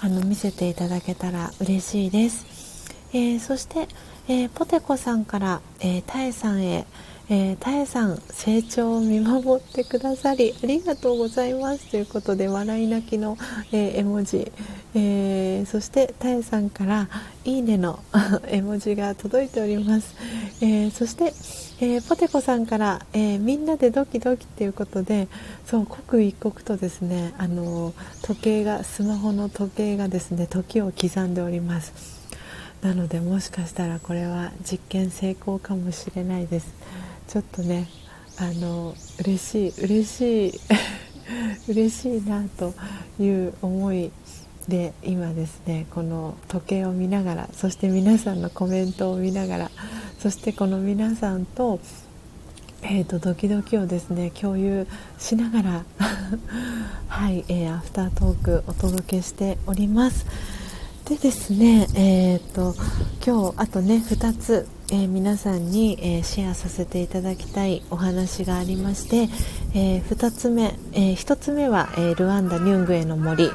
[0.00, 3.88] あの見せていただけたら嬉しいです、えー、そして、
[4.28, 6.86] えー、ポテコさんから、えー、タエさんへ
[7.30, 11.90] えー、たえさん成長を見守ってくださりありがとうございます。
[11.90, 13.38] ということで笑い泣きの、
[13.72, 14.52] えー、絵文字、
[14.94, 17.08] えー、そしてたえさんから
[17.46, 17.98] いいねの
[18.48, 20.14] 絵文字が届いております、
[20.60, 21.32] えそして、
[21.80, 25.26] えーポテコさんから、えみんなでドキドキということで
[25.66, 27.92] そう刻一刻とですねあの
[28.22, 31.92] 時計がスマホの時計がですね時を刻んでおります。
[32.80, 36.72] なのでもしかしたらこれは実験成功かもしれないです。
[37.26, 37.88] ちょっとね
[38.38, 40.60] あの嬉しい嬉しい
[41.68, 42.72] 嬉しいなと
[43.18, 44.12] いう思い
[44.68, 49.70] で今ですねこの時計を見ながらそして皆さんのコメントを見ながら
[50.18, 51.80] そしてこの皆さんと,、
[52.82, 54.86] えーと、ドキドキをですね共有
[55.18, 55.84] しながら
[57.08, 60.26] はい、えー、アフタートークお届けしております。
[61.04, 62.74] でですねえっ、ー、と
[63.24, 69.28] 今日あとね2つえー、皆さんに、えー、シェアさせていただきたいお話がありまして、
[69.74, 73.50] えー、2つ目、え1つ目は、えルワンダ・ニュングエの森。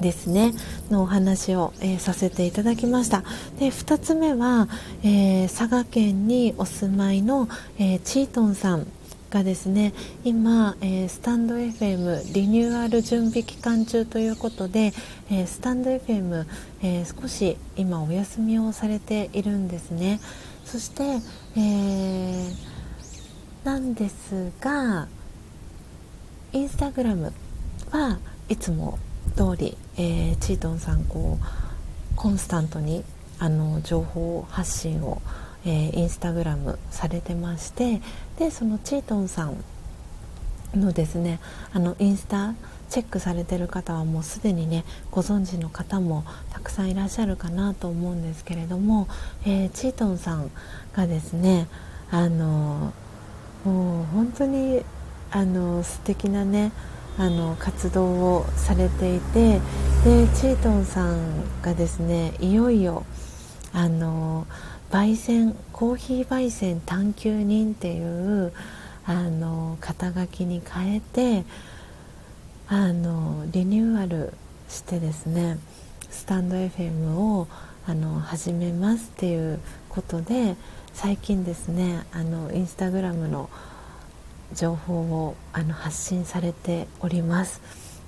[0.00, 0.54] ですね
[0.90, 3.22] のお話を、えさせていただきました。
[3.58, 4.68] で2つ目は、
[5.02, 7.48] え佐賀県にお住まいの、
[7.78, 8.86] えチートンさん
[9.30, 9.92] がですね
[10.24, 14.92] 今、えー、スタンド FM リニューアル準備期間中ということで、
[15.30, 16.46] えー、スタンド FM、
[16.82, 20.20] えー、少し今お休みをされているんですね。
[20.64, 21.20] そして、
[21.56, 22.52] え
[23.64, 25.08] なんですが
[26.52, 27.32] インスタグラム
[27.90, 28.18] は
[28.48, 28.98] いつも
[29.36, 33.04] 通り、えチートンさんこうコンスタントに
[33.38, 35.20] あの情報発信を
[35.66, 38.00] えー、インスタグラムされてまして
[38.38, 39.64] でそのチートンさん
[40.74, 41.40] のですね
[41.72, 42.54] あのインスタ
[42.88, 49.08] チェックされてる方はもうすでにねご存知の方もたくさんいらっしゃるかなと思うんですけれども、
[49.44, 50.52] えー、チートンさん
[50.94, 51.66] がですね
[52.12, 52.92] あの
[53.64, 54.84] もう本当に
[55.32, 56.70] あの素敵なね
[57.18, 59.60] あの活動をされていて
[60.04, 63.04] でチートンさんがですねいよいよ
[63.72, 64.46] あの
[64.90, 68.52] 焙煎コーヒー焙煎探求人っていう
[69.04, 71.44] あの肩書きに変えて
[72.68, 74.32] あのリニューアル
[74.68, 75.58] してですね
[76.10, 77.46] スタンド FM を
[77.86, 80.56] あの始めますっていうことで
[80.92, 83.48] 最近ですねあのインスタグラムの
[84.52, 84.94] 情報
[85.26, 87.60] をあの発信されております。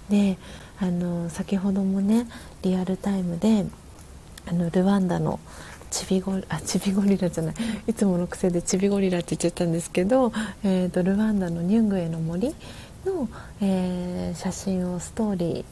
[0.08, 0.38] で
[0.80, 2.26] あの先ほどもね
[2.62, 3.66] リアルタイムで
[4.46, 5.40] あのルワンダの
[5.90, 7.54] チビゴあチビゴリラじゃない。
[7.86, 10.32] いつもの癖でチビゴリラって言っちゃったんですけど、
[10.62, 12.54] えーと、ルワンダのニュングエの森
[13.04, 13.28] の、
[13.60, 15.64] えー、写真をストーリ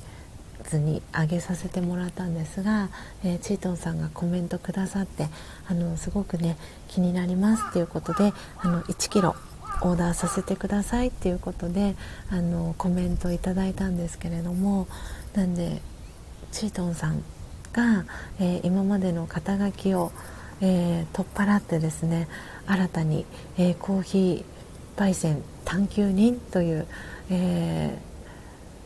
[0.65, 2.89] ーズに上げさせてもらったんですが、
[3.25, 5.29] えー、チートンさんがコメントくださって
[5.69, 6.57] あのすごくね
[6.89, 9.37] 気になりますっていうことであの1キロ
[9.83, 11.97] オーダーさせてくださいっていうことで
[12.31, 14.89] あのコメントいただいたんですけれども
[15.35, 15.81] なんで
[16.53, 17.23] チートンさん
[17.73, 18.07] が、
[18.41, 20.13] えー、今までの肩書きを、
[20.61, 22.29] えー、取っ払ってですね
[22.67, 23.27] 新たに、
[23.59, 26.87] えー、コーヒー焙煎探求人という、
[27.29, 27.99] え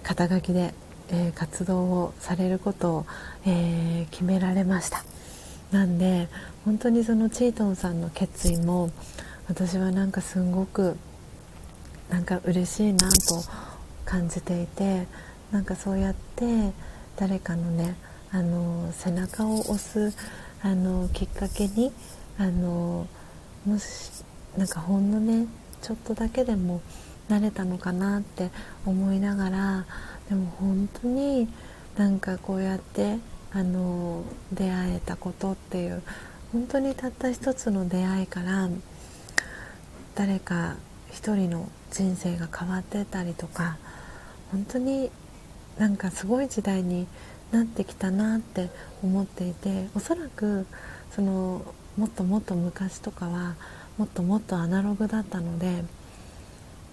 [0.02, 0.74] 肩書きで、
[1.10, 3.06] え活動をされることを、
[3.46, 5.04] え決められました。
[5.70, 6.28] なんで
[6.64, 8.90] 本当にそのチートンさんの決意も
[9.50, 10.96] 私はなんかすごく
[12.08, 13.42] なんか嬉しいなと
[14.04, 15.08] 感じていて
[15.50, 16.70] なんかそうやって
[17.16, 17.96] 誰かのね
[18.30, 20.16] あの背中を押す
[20.62, 21.90] あのきっかけに
[22.38, 23.08] あの
[23.66, 24.22] もし
[24.56, 25.48] なんかほんのね
[25.82, 26.80] ちょっとだけでも
[27.28, 28.50] 慣れたのかなって
[28.86, 29.84] 思いながら
[30.28, 31.48] でも本当に
[31.96, 33.18] なんかこうやって
[33.52, 34.22] あの
[34.52, 36.02] 出会えたことっていう
[36.52, 38.68] 本当にたった一つの出会いから
[40.20, 40.76] 誰か
[41.10, 43.78] 一人の人生が変わってたりとか
[44.52, 45.10] 本当に
[45.78, 47.06] なんかすごい時代に
[47.52, 48.68] なってきたなって
[49.02, 50.66] 思っていておそらく
[51.10, 51.62] その
[51.96, 53.56] もっともっと昔とかは
[53.96, 55.84] もっともっとアナログだったので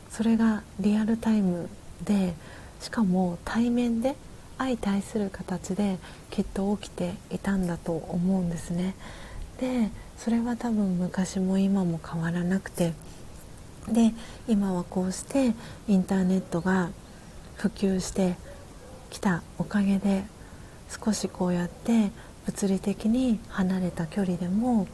[0.10, 1.68] それがリアルタイム
[2.06, 2.34] で
[2.80, 4.16] しかも対面で
[4.58, 5.98] 相対する形で
[6.32, 8.96] きっと起きていたんだと思うんですね。
[9.60, 12.94] でそれは多分昔も今も変わらなくて
[13.88, 14.14] で
[14.48, 15.54] 今はこうして
[15.88, 16.90] インターネットが
[17.56, 18.36] 普及して
[19.10, 20.24] きたおかげで
[20.90, 22.12] 少しこうやって
[22.46, 24.88] 物理的に離れた距離でも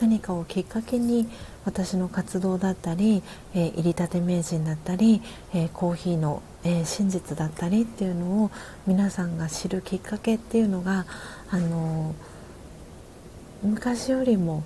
[0.00, 1.28] 何かをきっかけに
[1.64, 3.22] 私の活動だったり、
[3.54, 5.20] えー、入りたて名人だったり、
[5.52, 8.50] えー、コーヒーの、えー、真実だったりっていうのを
[8.86, 11.04] 皆さんが知るきっかけっていうのが、
[11.50, 12.14] あの
[13.62, 14.62] 昔よりも、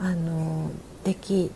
[0.00, 0.70] あの
[1.04, 1.52] でき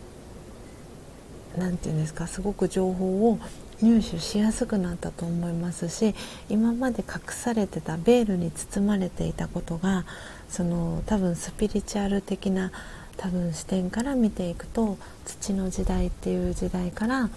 [1.57, 3.39] 何て言うんですかすごく情報を
[3.81, 6.15] 入手しやすくなったと思いますし
[6.49, 10.05] 今まで隠されてたベールに包まれていたことが
[10.49, 12.71] その多分スピリチュアル的な
[13.17, 17.29] 多分視点から見ていくと土の時代っていう時代から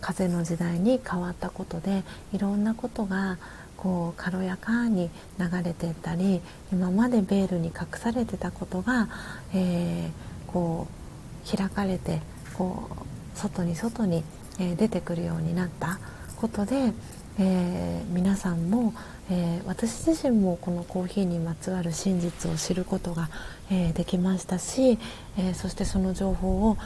[0.00, 3.38] 風の時代に変わったことでいろんなことが
[3.76, 6.40] こう軽やかに流れていったり
[6.72, 9.08] 今までベールに隠されてたことが、
[9.54, 12.20] えー、こう開かれて
[12.54, 13.07] こう
[13.38, 14.24] 外に外に
[14.58, 15.98] え出てくるようになった
[16.36, 16.92] ことで、
[17.38, 18.92] えー、皆さんも、
[19.30, 23.28] えー、私自身もこのコーヒーにまつわる真実を知ることが、
[23.70, 24.98] えー、できましたし、
[25.36, 26.76] えそしてその情報を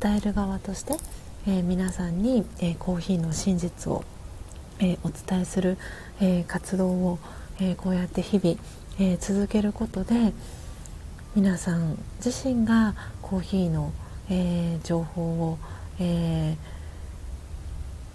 [0.00, 0.96] 伝える側として、
[1.46, 4.04] え皆さんに、えコーヒーの真実を、
[4.80, 5.78] えお伝えする、
[6.20, 7.18] え活動を、
[7.60, 8.58] えこうやって日々、
[8.98, 10.32] え続けることで
[11.34, 13.92] 皆さん自身がコーヒーの、
[14.28, 16.56] え情報を、えー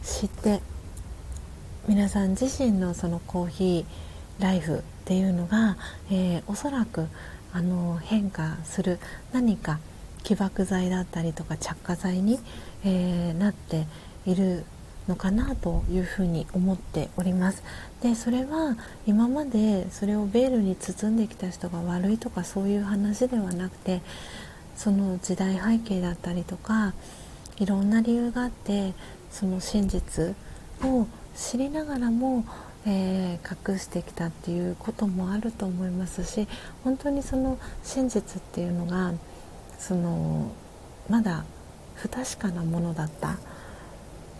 [0.03, 0.61] 知って
[1.87, 5.77] 皆さん自身のそのコーヒーライフっていうのが、
[6.11, 7.07] えー、おそらく
[7.53, 8.99] あの変化する
[9.33, 9.79] 何か
[10.23, 12.39] 起爆剤だったりとか着火剤に、
[12.83, 13.87] えー、なって
[14.25, 14.65] いる
[15.07, 17.63] のかなというふうに思っております。
[18.01, 18.75] でそれは
[19.05, 24.01] 今までそれをベールに包んできた人が悪いとかそういう話ではなくて
[24.75, 26.93] その時代背景だったりとか
[27.57, 28.94] いろんな理由があって
[29.32, 30.36] その真実
[30.84, 32.45] を知りながらも、
[32.86, 36.48] えー、隠してきたっていうこともあると思いますし
[36.84, 39.14] 本当にその真実っていうのが
[39.80, 40.52] その
[41.10, 41.45] まだ
[41.95, 43.38] 不確かなものだった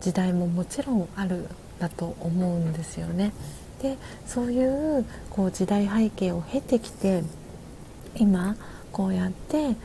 [0.02, 1.48] 時代ももちろんある
[1.80, 3.34] だと思うんですよね。
[3.82, 7.24] でそういうこう時代背景を経てきて
[8.16, 8.56] 今
[8.92, 9.76] こうやって、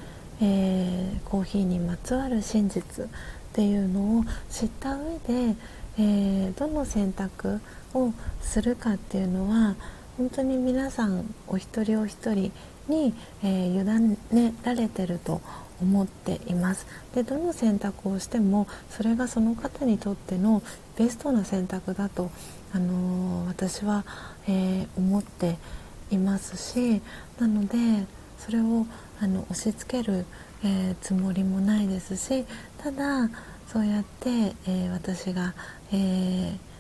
[0.40, 3.08] えー、コーヒーにまつわる真実っ
[3.52, 5.56] ていうのを知った上で、
[5.98, 7.60] えー、どの選択
[7.94, 9.76] をするかっていうのは
[10.16, 12.52] 本当に皆さんお一人お一人
[12.88, 15.40] に、えー、委ねられてると
[15.80, 16.86] 思っています。
[17.14, 20.62] でどの選択をしてもそれがその方にとっての
[20.96, 22.30] ベストな選択だと、
[22.72, 24.04] あのー、私は、
[24.46, 25.56] えー、思って
[26.10, 27.00] いますし
[27.38, 28.06] なので
[28.38, 28.86] それを
[29.20, 30.24] あの押し付ける、
[30.64, 32.44] えー、つもりもないですし
[32.78, 33.30] ただ
[33.66, 35.54] そうやって、え私が、
[35.92, 36.70] えー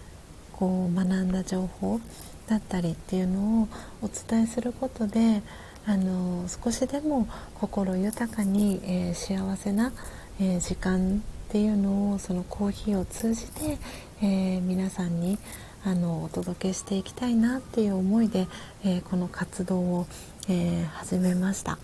[0.60, 1.98] こう学んだ情報
[2.46, 3.68] だったりっていうのを
[4.02, 5.40] お伝えすることで
[5.86, 9.90] あの少しでも心豊かに、えー、幸せな、
[10.38, 13.78] えー、時間っていうのをそのコーヒーを通じて、
[14.20, 15.38] えー、皆さんに
[15.82, 18.46] あのお届けしていきたいなっていう思いで、
[18.84, 20.06] えこの活動を、
[20.46, 21.78] え始めました。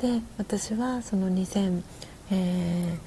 [0.00, 2.98] で私はその2012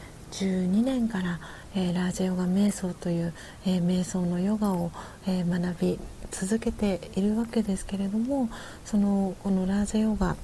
[0.84, 1.40] 年から、
[1.76, 3.34] えラージェヨガ瞑想という、
[3.66, 4.92] え瞑想のヨガを、
[5.28, 6.00] え学び
[6.32, 8.50] 続けているわけですけれども
[8.86, 10.36] そのこのラージャヨガ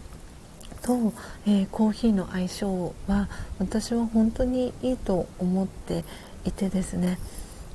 [0.82, 1.14] と、
[1.48, 3.28] えー、コーヒーの相性は
[3.60, 6.04] 私は本当にいいと思って
[6.46, 7.18] いてですね。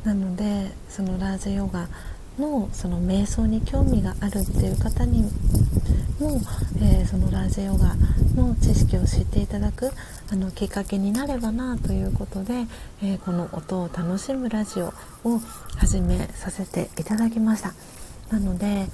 [0.04, 1.88] なのでそのラージャヨガ
[2.40, 6.40] のその瞑想に興味があるっていう方にも、
[6.82, 7.94] えー、そのラジャヨガ
[8.34, 9.90] の知識を知っていただく
[10.32, 12.66] あのきっかけになればなということで、
[13.02, 14.86] えー、この音を楽しむラジオ
[15.24, 15.40] を
[15.76, 17.74] 始めさせていただきました。
[18.30, 18.86] なので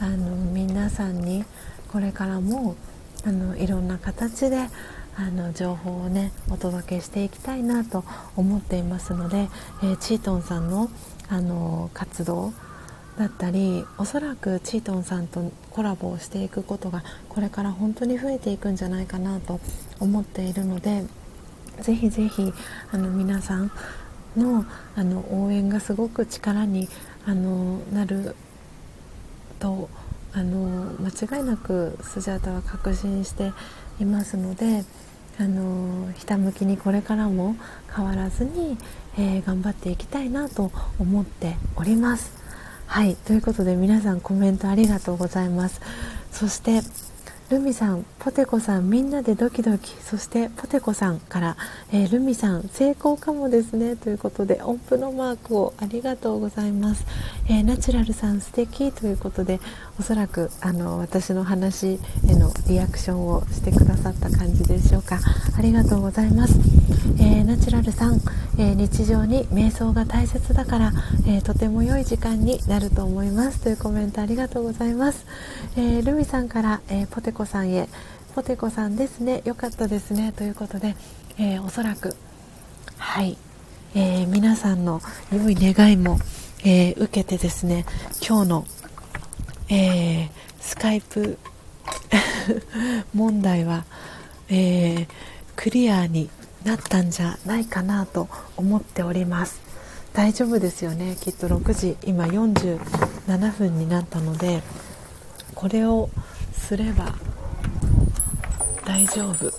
[0.00, 1.44] あの皆さんに
[1.92, 2.76] これからも
[3.24, 4.68] あのいろんな形で
[5.16, 8.04] あの情報をねお届けしていきたいなと
[8.36, 9.48] 思っていますので、
[9.82, 10.90] えー、チートンさんの
[11.28, 12.52] あの活動
[13.18, 19.60] だったりおそらくチートンさんとコラボをしていくことがこれから本当に増えていくんじゃないかなと
[20.00, 21.04] 思っているので
[21.80, 22.52] ぜひぜひ
[22.90, 23.70] あの皆さん
[24.36, 24.64] の
[24.96, 26.88] あの応援がすごく力に
[27.24, 28.34] あのなる
[29.60, 29.88] と
[30.32, 33.52] あの間違いなくスジャータは確信して
[34.00, 34.84] いますので
[35.38, 37.56] あのひたむきにこれからも
[37.94, 38.76] 変わらずに、
[39.16, 42.43] えー、頑張っていきたいなと思っております。
[42.94, 45.80] はいということで皆さんコメントありがとうございます。
[46.30, 46.80] そして
[47.50, 51.58] ルミさん、ポテコさん、みんなでドキドキ、そしてポテコさんから、
[51.92, 57.04] えー、ルミさん、成功かもですね、ということで、音符のマークをありがとうございます。
[57.50, 59.60] えー、ナチュラルさん、素敵ということで、
[60.00, 65.18] おそらく、あの、私の話へのリアクションをしてくださった感じでしょうか。
[65.58, 66.54] ありがとうございます。
[67.18, 68.22] えー、ナチュラルさん、
[68.56, 70.92] え日常に瞑想が大切だから、
[71.26, 73.60] えとても良い時間になると思います。
[73.60, 75.26] というコメントありがとうございます。
[75.76, 77.88] えルミさんから、えポテコさんへ
[78.34, 79.42] ポテコさんですね。
[79.44, 80.32] よかったですね。
[80.32, 80.96] ということで、
[81.38, 82.16] えー、おそらく
[82.98, 83.38] はい、
[83.94, 85.00] えー、皆さんの
[85.32, 86.18] 良い願いも、
[86.64, 87.86] えー、受けてですね
[88.26, 88.66] 今日の、
[89.70, 91.38] えスカイプ
[93.14, 93.84] 問題は、
[94.48, 95.06] え
[95.54, 96.28] クリアに
[96.64, 99.60] なったんじゃないかなと思っております。
[100.12, 101.16] 大丈夫ですよね。
[101.20, 104.60] きっと6時今47分になったので
[105.54, 106.10] これを
[106.52, 107.14] すれば
[108.84, 109.50] 大丈夫。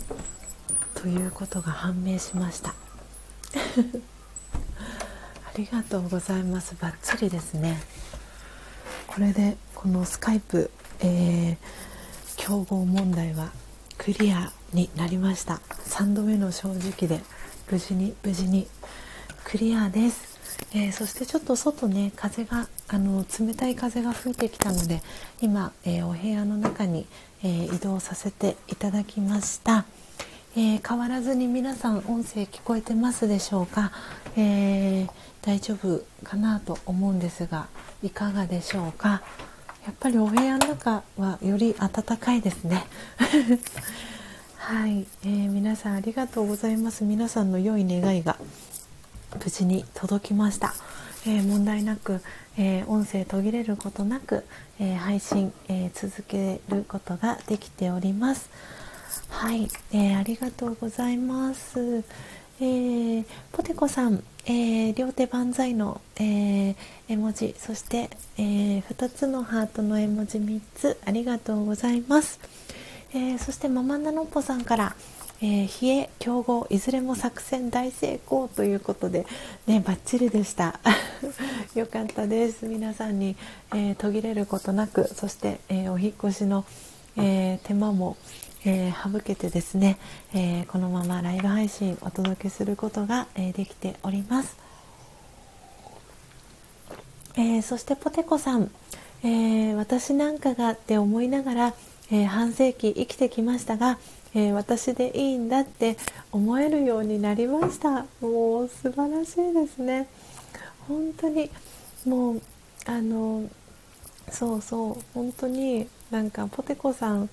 [0.93, 2.69] ということが判明しました。
[5.45, 6.75] ありがとうございます。
[6.79, 7.81] バッチリですね。
[9.07, 10.69] これでこのスカイプ、
[10.99, 11.57] えー、
[12.37, 13.51] 競合問題は
[13.97, 15.59] クリアになりました。
[15.87, 17.23] 3度目の正直で
[17.71, 18.67] 無事に無事に
[19.43, 20.35] クリアです。
[20.73, 25.01] えー、そしてちょっと外ね風があの冷たい風が吹いてきたので
[25.41, 27.07] 今、えー、お部屋の中に、
[27.45, 29.85] えー、移動させていただきました、
[30.57, 33.91] え変わらずに皆さん音声聞こえてますでしょうか、
[34.35, 35.07] え
[35.43, 37.67] 大丈夫かなと思うんですが
[38.01, 39.21] いかがでしょうか？
[39.85, 42.83] やっぱりお部屋の中はより暖かいですね。
[44.57, 47.03] はい、えー、皆さんありがとうございます。
[47.03, 48.37] 皆さんの良い願いが
[49.43, 50.73] 無事に届きました、
[51.27, 52.23] えー、問題なく、
[52.57, 54.43] えー、音声途切れることなく、
[54.79, 58.49] えー、配信、え続けることができております。
[59.29, 62.03] はい、えーありがとうございます、
[62.59, 66.75] えポテコさん、え両手万歳の、え
[67.07, 72.39] 絵文字そして、え2つのハートの絵文字3つありがとうございます、
[73.13, 74.95] えそしてママナノッポさんから
[75.41, 79.25] 「えー、冷え競合いずれも作戦大成功ということで
[79.67, 80.79] ねバッチリでした。
[81.75, 82.65] よかったです。
[82.65, 83.35] 皆さんに、
[83.73, 86.65] えー、途切れることなくそして、えー、お引越しの、
[87.17, 88.17] え手間も、
[88.65, 89.97] え省けてですね、
[90.33, 94.57] えこのままライブ配信お届けすることが、えできております、
[97.37, 98.69] えそしてポテコさん、
[99.23, 101.73] え私なんかがって思いながら
[102.11, 103.97] えー、半世紀生きてきましたが、
[104.35, 105.97] えー、私でいいんだって
[106.33, 108.05] 思えるようになりました。
[108.19, 110.07] もう素晴らしいですね。
[110.89, 111.49] 本当に
[112.05, 112.41] もう
[112.85, 113.49] あの
[114.29, 115.03] そうそう。
[115.13, 117.29] 本当になんかポテコさん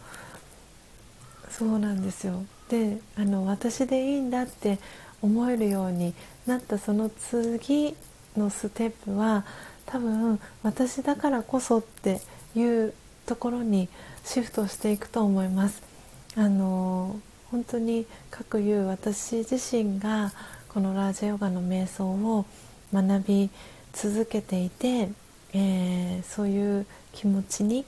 [1.51, 2.45] そうなんですよ。
[2.69, 4.79] であの私でいいんだって
[5.21, 6.15] 思えるように
[6.47, 7.97] なったその次
[8.37, 9.45] のステップは
[9.87, 12.21] 多分私だからこそって
[12.55, 12.95] いう
[13.27, 13.89] ところに
[14.25, 15.92] シフトしていくと思います。
[16.37, 20.33] あの本当に各言う私自身が
[20.69, 22.47] このラージヨガの瞑想を
[22.93, 23.51] 学び
[23.93, 25.11] 続けていて、
[25.53, 27.85] えー、そういう気持ちに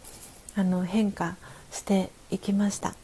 [0.55, 1.37] あの変化
[1.71, 2.95] していきました。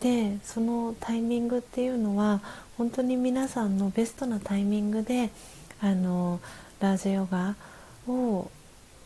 [0.00, 2.40] でそのタイミングっていうのは
[2.78, 5.30] 本当に皆さんのベストなタイミングで
[5.80, 6.40] あの
[6.80, 7.54] ラージヨガ
[8.08, 8.50] を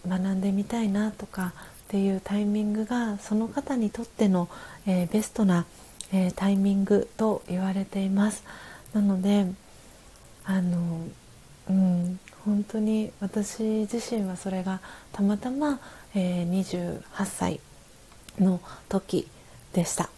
[0.06, 1.52] 学んでみたいなとか
[1.84, 4.48] っていうタイミングがその方にとっての、
[4.86, 5.66] えー、ベストな、
[6.12, 8.44] えー、タイミングと言われています。
[8.92, 9.46] なので
[10.44, 11.00] あの、
[11.68, 13.62] うん、本当に私
[13.92, 14.80] 自身はそれが
[15.12, 15.80] たまたま、
[16.14, 17.60] えー、28歳
[18.38, 19.26] の時
[19.72, 20.10] でした、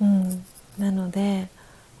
[0.00, 0.44] うん、
[0.78, 1.48] なので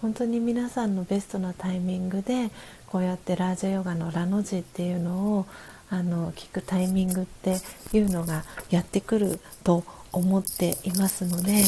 [0.00, 2.50] 本当に皆さんのベストなタイミングで
[2.86, 5.46] こうやってラージャヨガのラの字っていうのを
[5.90, 7.56] あの聞くタイミングって
[7.92, 11.64] いうのがやってくると思っていますので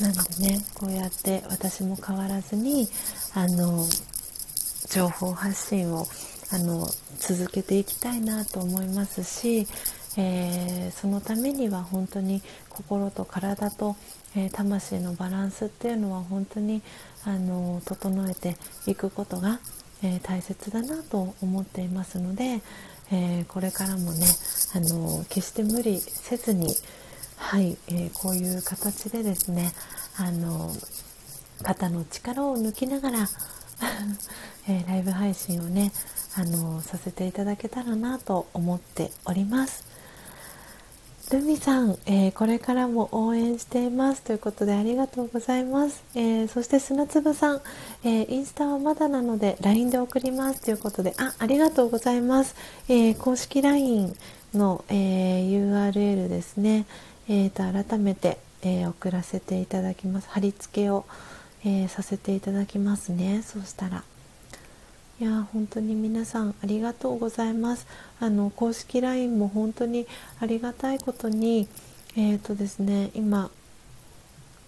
[0.00, 2.88] なのでねこうやって私も変わらずに
[3.34, 3.86] あの
[4.90, 6.06] 情報発信を
[6.52, 6.88] あの
[7.18, 9.66] 続けていきたいなと思いますし、
[10.16, 13.96] えー、そのためには本当に心と体と、
[14.36, 16.82] えー、魂のバランスっていうのは本当に
[17.24, 18.56] あの整えて
[18.86, 19.60] いくことが、
[20.02, 22.60] えー、大切だなと思っていますので、
[23.10, 24.26] え、これからもね
[24.74, 26.74] あの決して無理せずに
[27.36, 29.72] はい、えー、こういう形でですね
[30.18, 30.72] あの
[31.62, 33.28] 肩の力を抜きながら
[34.68, 35.92] えー、ライブ配信をね
[36.34, 39.84] あのさせていただけたらなと思っております。
[41.32, 46.04] ルミさん、えー、これからも応援していますということでありがとうございます。
[46.14, 47.62] えー、そして砂粒さん、
[48.04, 52.54] えー、インスタはまだなので LINE で送りますということで、あ、ありがとうございます。
[52.88, 54.14] え公式 LINE
[54.54, 56.86] の、え URL ですね。
[57.28, 60.28] えーと、改めて、え送らせていただきます。
[60.30, 61.04] 貼り付けを、
[61.64, 63.42] えさせていただきますね。
[63.42, 64.04] そうしたら。
[65.18, 67.86] いや本当に皆さんありがとうございます
[68.20, 70.06] あの公式 LINE も本当に
[70.40, 71.68] ありがたいことに
[72.16, 73.50] えっ、ー、とですね今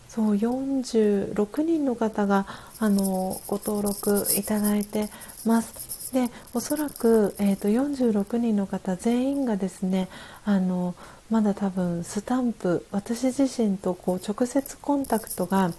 [0.09, 2.47] そう46人の方が
[2.79, 5.11] あのご登録いただいて
[5.45, 10.09] ますでおそらく、えーと、46人の方全員がですね
[10.47, 10.95] あの
[11.31, 15.73] まだ多分スタンプ私自身とこう直接コンタクトが、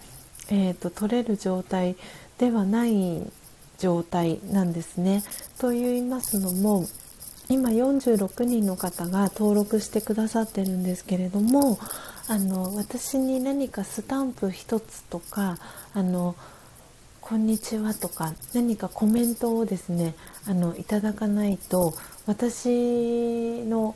[0.49, 1.95] えーと取れる状態
[2.37, 3.21] ではない
[3.79, 5.23] 状態なんですね。
[5.57, 6.85] と言いますのも
[7.49, 11.79] 今46人の方が登録してくださってるんですけれども
[12.27, 15.57] あの私に何かスタンプ1つとか
[15.93, 16.35] あの
[17.21, 20.13] こんにちはとか何かコメントをですね
[20.45, 21.95] あのいただかないと
[22.27, 23.95] 私の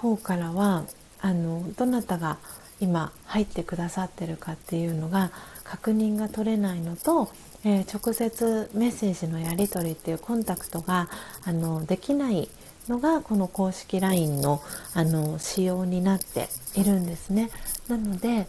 [0.00, 0.84] 方からは
[1.20, 2.38] あのどなたが
[2.80, 5.30] 今入ってくださってるかっていうのが
[5.64, 7.30] 確認が取れないのと
[7.62, 11.08] えー、直接メッセージのやり取りっていうコンタクトが
[11.44, 12.48] あのできない
[12.88, 14.62] のがこの公式 LINE の
[14.94, 17.50] あの仕様になっているんですね。
[17.88, 18.48] なので、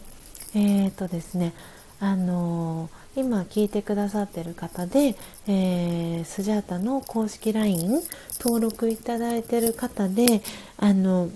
[0.54, 1.52] えーとですね
[2.00, 5.16] あのー、今聞いてくださってる方で、
[5.46, 8.00] えー、スジャータの公式 LINE
[8.40, 10.42] 登録いただいてる方で
[10.78, 11.28] あの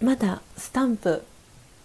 [0.00, 1.24] まだスタンプ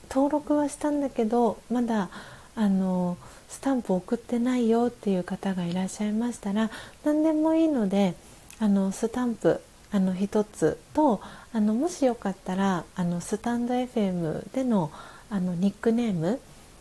[0.09, 2.09] 登録はしたんだけどまだ
[2.55, 3.17] あの
[3.47, 6.69] スタンプ送ってないよっていう方がいらっしゃいましたら
[7.03, 8.13] 何でもいいので
[8.59, 9.61] あのスタンプ
[9.91, 11.21] あの1つと
[11.53, 14.91] あのもしよかったらあのスタンド FM での
[15.29, 16.39] あのニックネーム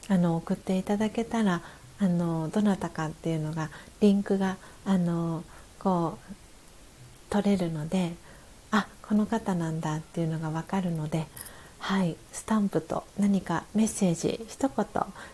[0.08, 1.62] あの送っていただけたら
[1.98, 3.70] あのどなたかっていうのが
[4.00, 5.44] リンクがあの
[5.78, 6.34] こう
[7.30, 8.12] 取れるので
[8.70, 11.26] あこの方なんだっていうのが分かるので
[11.78, 14.86] はいスタンプと何かメッセージ一言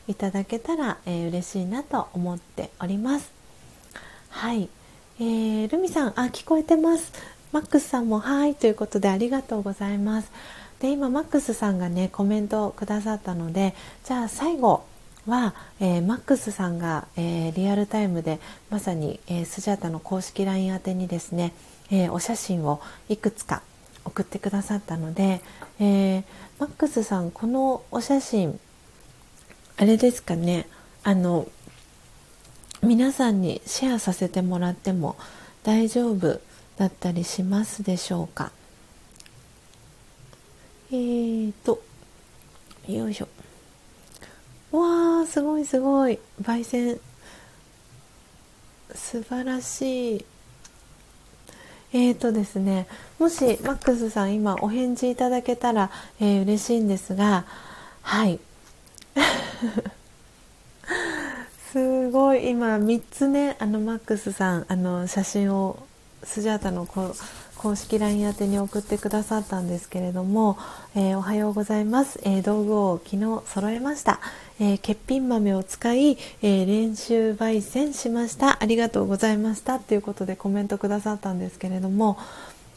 [0.08, 3.32] いただけたら、えー、嬉しいなと思っております。
[4.28, 4.68] はい、
[5.18, 7.12] えー、ルミさんあ聞こえてます。
[7.52, 10.30] マックスさんもはいということでありがとうございます。
[10.80, 13.74] で今マックスさんがねコメントをくださったので
[14.04, 14.84] じゃあ最後
[15.26, 18.40] は、えー、マックスさんが、えー、リアルタイムで
[18.70, 21.52] まさに、えー、スジャータの公式 LINE 宛てにですね、
[21.90, 23.62] えお写真をいくつか
[24.04, 25.40] 送ってくださったので、
[25.78, 26.24] え、
[26.58, 28.58] マックスさんこのお写真
[29.76, 30.66] あれですかね
[31.04, 31.48] あの
[32.82, 35.16] 皆さんにシェアさせてもらっても
[35.62, 36.40] 大丈夫
[36.76, 38.50] だったりしますでしょうか？
[40.90, 41.80] えーと
[42.88, 43.28] よいしょ。
[44.72, 46.18] わーすごいすごい。
[46.42, 47.00] 焙煎。
[48.94, 50.24] 素晴らしい。
[51.94, 52.86] えーとですね
[53.18, 55.90] もしマックスさん今お返事いただけたら、
[56.20, 57.44] えー、嬉しいんですが
[58.00, 58.40] はい。
[61.70, 65.78] すごい今3つねあのマックスさんあの写真を
[66.24, 67.14] スジャータのこ
[67.62, 70.58] 公式 LINE 宛てに送ってくださったんですけれども、
[70.96, 74.18] えー、おはようございます、えー、道具を昨日揃えました、
[74.62, 78.62] えー、欠品豆を使い、えー練習焙煎しました。
[78.62, 79.80] ありがとうございました。
[79.80, 82.16] ということでコメントくださったんですけれども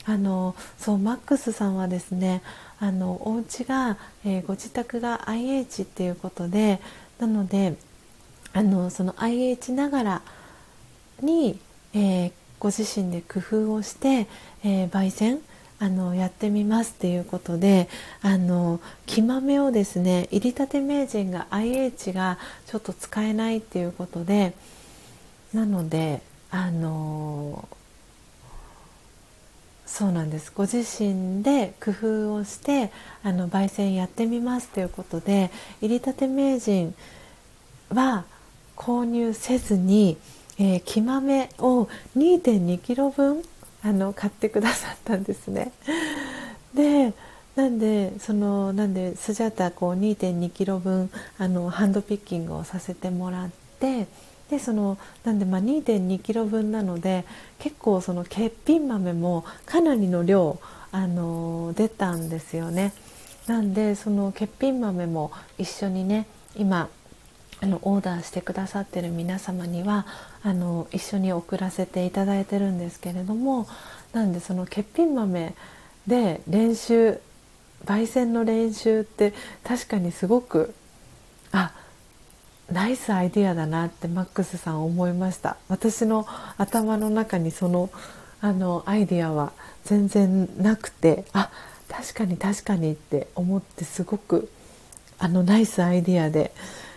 [0.04, 2.42] あのそうマックスさんはですね
[2.80, 6.82] あのお家が、えご自宅が IH っていうことで
[7.20, 7.76] なので
[8.54, 10.22] あのその IH ながら
[11.22, 11.60] に、
[11.94, 14.26] え、ご自身で工夫をして、
[14.64, 15.40] えー、焙煎
[15.78, 17.90] あのやってみますっていうことで
[18.22, 24.54] あの木豆をですね入りたて名人が IH がちょっと使えないっていうことで
[25.54, 27.68] なのであの
[29.86, 30.52] そうなんです。
[30.54, 32.92] ご自身で工夫をして
[33.24, 36.94] あの焙煎やってみますということで入りたて名人
[37.90, 38.26] は
[38.76, 40.18] 購入せずに、
[40.58, 41.88] えー、木豆を
[42.18, 43.44] 2 2キロ分
[43.86, 45.72] あの買ってくださったんですね。
[46.74, 47.14] で
[47.56, 53.50] なんでそのなんでスジャータこう2 2キロ分あのハンドピッキングをさせてもらっ
[53.80, 54.08] て
[54.50, 57.26] でそのなんでまあ2 2キロ分なので
[57.60, 60.60] 結構その欠品豆もかなりの量
[60.92, 62.92] あの出たんですよね。
[63.46, 66.26] なんでその欠品豆も一緒にね
[66.58, 66.90] 今
[67.62, 70.06] あのオーダーしてくださってる皆様には
[70.44, 73.68] あの一緒に送らせていただいてるんですけれども
[74.14, 75.56] なんでその欠品豆
[76.08, 77.20] で練習
[77.86, 79.34] 焙煎の練習って
[79.64, 80.74] 確かにすごく
[81.52, 81.72] あ
[82.72, 85.58] ナイスアイディアだなってマックスさん思いました。
[85.70, 86.26] 私の
[86.58, 87.92] 頭の中にその
[88.42, 89.54] あのアイディアは
[89.86, 91.52] 全然なくてあ
[91.90, 94.50] 確かに確かにって思ってすごく
[95.20, 96.52] あのナイスアイディアで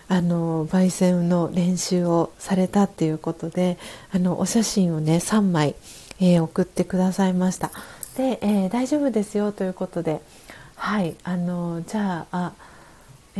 [0.09, 3.77] あの焙煎の練習をされたっていうことで
[4.11, 5.75] あのお写真をね3枚、
[6.19, 7.71] えー、送ってくださいました。
[8.17, 10.19] で、えー、大丈夫ですよということで
[10.75, 12.51] はいあのじゃあ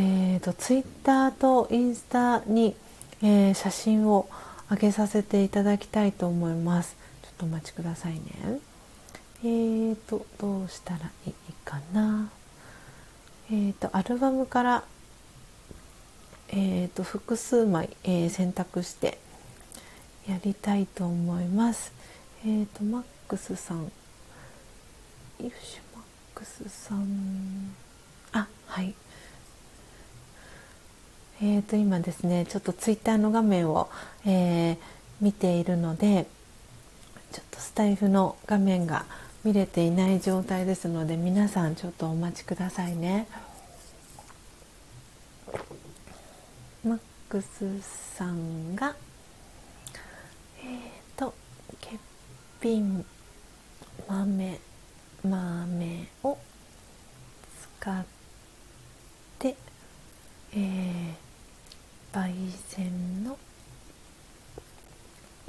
[0.02, 2.74] えーと、ツイッターとインスタに、
[3.22, 4.30] えー、写真を
[4.70, 6.96] 上げさせていただきたいと思います。
[7.24, 8.22] ちょっとお待ちくださいね。
[9.44, 11.34] えーとどうしたらいい
[11.66, 12.30] かな。
[13.52, 14.84] えーとアルバムから
[16.52, 19.20] えーと、複数枚、えー、選択して
[20.28, 21.92] やりたいと思います。
[22.44, 23.92] えーと、マックスさんよ
[25.40, 26.04] しマッ
[26.34, 27.76] クスさん
[28.32, 28.94] あはい
[31.42, 33.90] えーと今ですねちょっとツイッターの画面を、
[34.26, 34.78] えー、
[35.22, 36.28] 見ているので
[37.32, 39.06] ちょっとスタイフの画面が
[39.44, 43.28] 見れていない状態ですので皆さんちょっとお待ちくださいね。
[47.30, 47.80] クス
[48.16, 48.96] さんが
[50.64, 51.36] えっ、ー、と
[51.80, 52.00] 欠
[52.60, 53.06] 品
[54.08, 54.60] 豆
[55.24, 56.38] 豆を
[57.82, 58.06] 使っ
[59.38, 59.56] て、
[60.54, 61.14] えー、
[62.12, 62.34] 焙
[62.68, 63.38] 煎の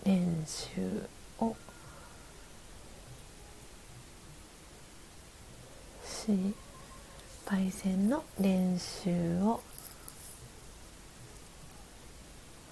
[0.04, 1.08] 練習
[1.38, 1.56] を
[6.04, 6.54] し
[7.46, 9.62] 焙煎の練習を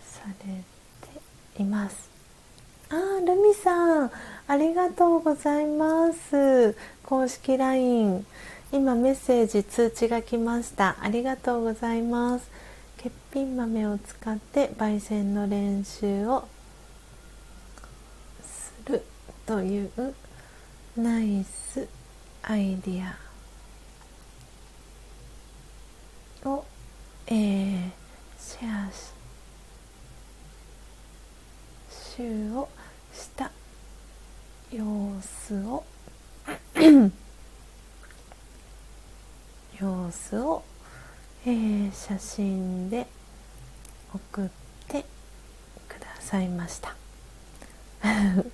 [0.02, 0.62] され
[1.54, 2.08] ています。
[2.90, 2.94] あ
[3.26, 4.10] ルミさん
[4.46, 6.74] ありがとうございます。
[7.04, 8.24] 公式 LINE
[8.72, 10.96] 今メッセージ通知が来ました。
[11.00, 12.50] ありがとうございます。
[12.96, 16.48] 欠品豆を使って焙煎の練習を
[18.42, 19.02] する
[19.46, 19.90] という
[20.96, 21.86] ナイス
[22.42, 23.28] アイディア。
[26.44, 26.64] を、
[27.26, 27.90] えー、
[28.38, 29.17] シェアして
[32.18, 32.68] 集を
[33.12, 33.52] した
[34.72, 34.82] 様
[35.22, 35.84] 子を
[39.80, 40.64] 様子を、
[41.46, 43.06] えー、写真で
[44.12, 44.48] 送っ
[44.88, 45.04] て
[45.88, 46.96] くださいました。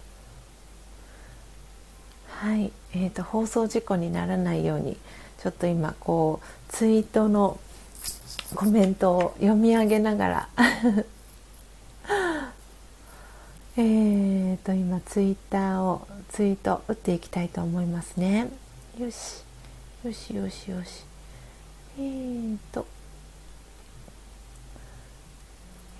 [2.29, 4.99] はい、えーと、放送事故にならないように
[5.39, 7.59] ちょっと今こうツイートの
[8.55, 10.49] コメントを読み上げながら
[13.77, 18.49] えっと今ツイッターをツイート打っていきたいと思いますね。
[18.99, 19.43] よし。
[20.05, 21.05] よしよしよし。
[21.99, 22.87] えーと。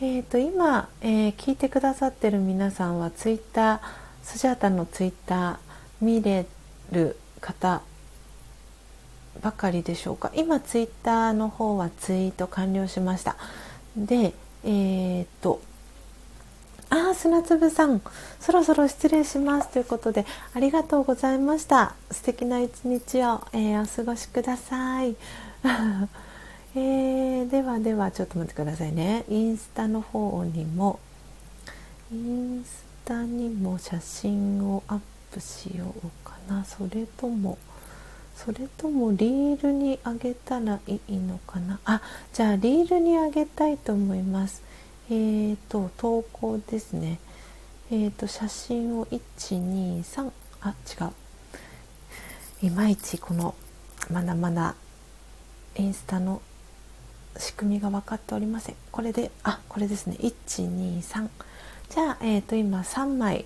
[0.01, 3.81] えーと今、えー、聞いてくださってる皆さんはツイッター
[4.23, 5.57] スジャータのツイッター
[6.01, 6.47] 見れ
[6.93, 7.83] る方
[9.43, 10.31] ばかりでしょうか？
[10.37, 13.37] 今ツイッターの方はツイート完了しました。
[13.97, 14.33] で
[14.63, 15.61] えー、と
[16.95, 18.01] ああ砂粒さん
[18.39, 21.97] そろそろ失礼しますということでありがとうございました。
[22.13, 25.17] 素敵な一日を、えー、お過ごしください。
[26.77, 29.25] えー、ではではちょっと待ってくださいね。
[29.29, 31.01] インスタの方にも
[32.13, 35.01] インスタにも写真をアッ
[35.33, 36.65] プしようかな。
[36.65, 37.59] それとも
[38.37, 41.81] それともリールにあげたらいいのかな。
[41.85, 42.01] あ
[42.33, 44.63] じゃあリールにあげたいと思います。
[45.11, 47.19] えーと投稿ですね。
[47.91, 50.31] えーと写真を123
[50.63, 52.67] あ違う。
[52.67, 53.55] いまいちこの
[54.11, 54.75] まだまだ
[55.77, 56.41] インスタの
[57.37, 58.77] 仕組みが分かっておりません。
[58.91, 60.17] これであこれですね。
[60.21, 61.29] 123
[61.91, 63.45] じゃあ、えーと、今3枚、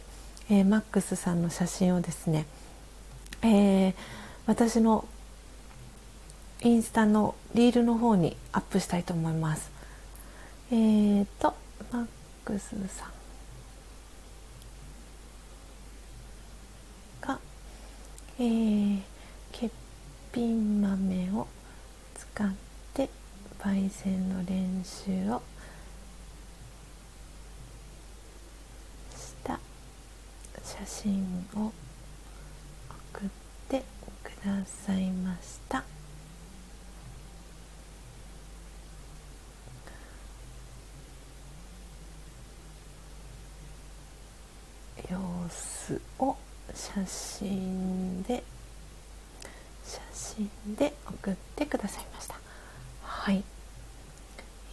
[0.48, 2.46] えー、マックスさんの写真をですね、
[3.42, 3.94] えー
[4.46, 5.04] 私の
[6.62, 9.77] インスタのリールの方にアップしたいと思います。
[10.70, 11.54] えーと
[11.90, 12.06] マッ
[12.44, 13.08] クスさん。
[17.26, 17.38] が、
[18.38, 19.00] えー、
[19.50, 19.70] 欠
[20.34, 21.46] 品豆を
[22.14, 22.54] 使っ
[22.92, 23.08] て
[23.58, 25.40] 焙煎の練習を
[29.16, 29.58] した
[30.62, 31.72] 写真を
[33.14, 33.28] 送っ
[33.68, 33.82] て
[34.22, 35.82] くださいました。
[45.10, 45.18] 様
[45.48, 46.36] 子を
[46.74, 48.42] 写真で
[49.84, 52.34] 写真で送ってくださいました。
[53.02, 53.42] はい。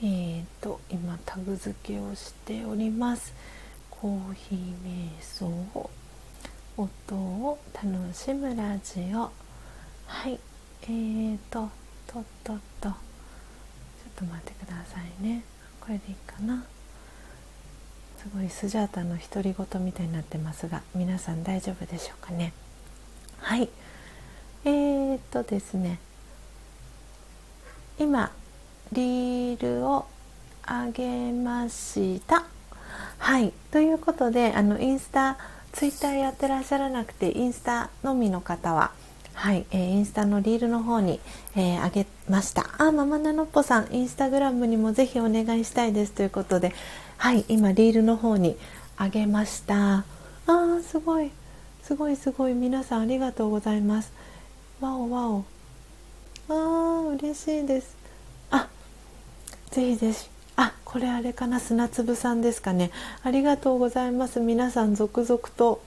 [0.03, 3.33] えーと今タグ付けをしております。
[3.89, 5.47] コーヒー瞑想
[6.77, 9.31] 音を楽しむラジオ。
[10.05, 10.39] はい。
[10.83, 11.69] えーと
[12.07, 12.89] とっとっと。
[12.89, 12.93] ちょっ
[14.17, 15.43] と待ってくださいね。
[15.79, 16.65] これでいいかな。
[18.25, 22.53] すごいスジャータの独り言みたいになってますが皆さん大丈夫でしょうかね？
[23.37, 23.69] はい。
[24.63, 25.99] えーとですね。
[27.99, 28.31] 今
[28.91, 30.07] リールを
[30.67, 32.45] 上げました。
[33.19, 33.53] はい。
[33.69, 35.37] ということであのインスタ
[35.71, 38.89] ツイッターやってらっしゃらなくてインスタのみの方は
[39.35, 41.19] はい、えー、インスタのリールの方に、
[41.55, 42.65] えー、あげました。
[42.77, 46.73] あママナノッポさんインスタグラムにもぜひお願いしたいですということで。
[47.17, 48.57] はい今リールの方に
[48.97, 49.97] あげました。
[49.97, 51.31] あーすごい。
[51.83, 52.53] すごいすごい。
[52.53, 54.11] 皆さんありがとうございます。
[54.81, 55.45] わおわお。
[56.49, 57.95] あー嬉しいです。
[58.51, 58.67] あ
[59.71, 60.29] ぜひぜひ。
[60.57, 62.91] あこれあれかな砂粒さんですかね。
[63.23, 64.39] ありがとうございます。
[64.39, 65.81] 皆さん続々と。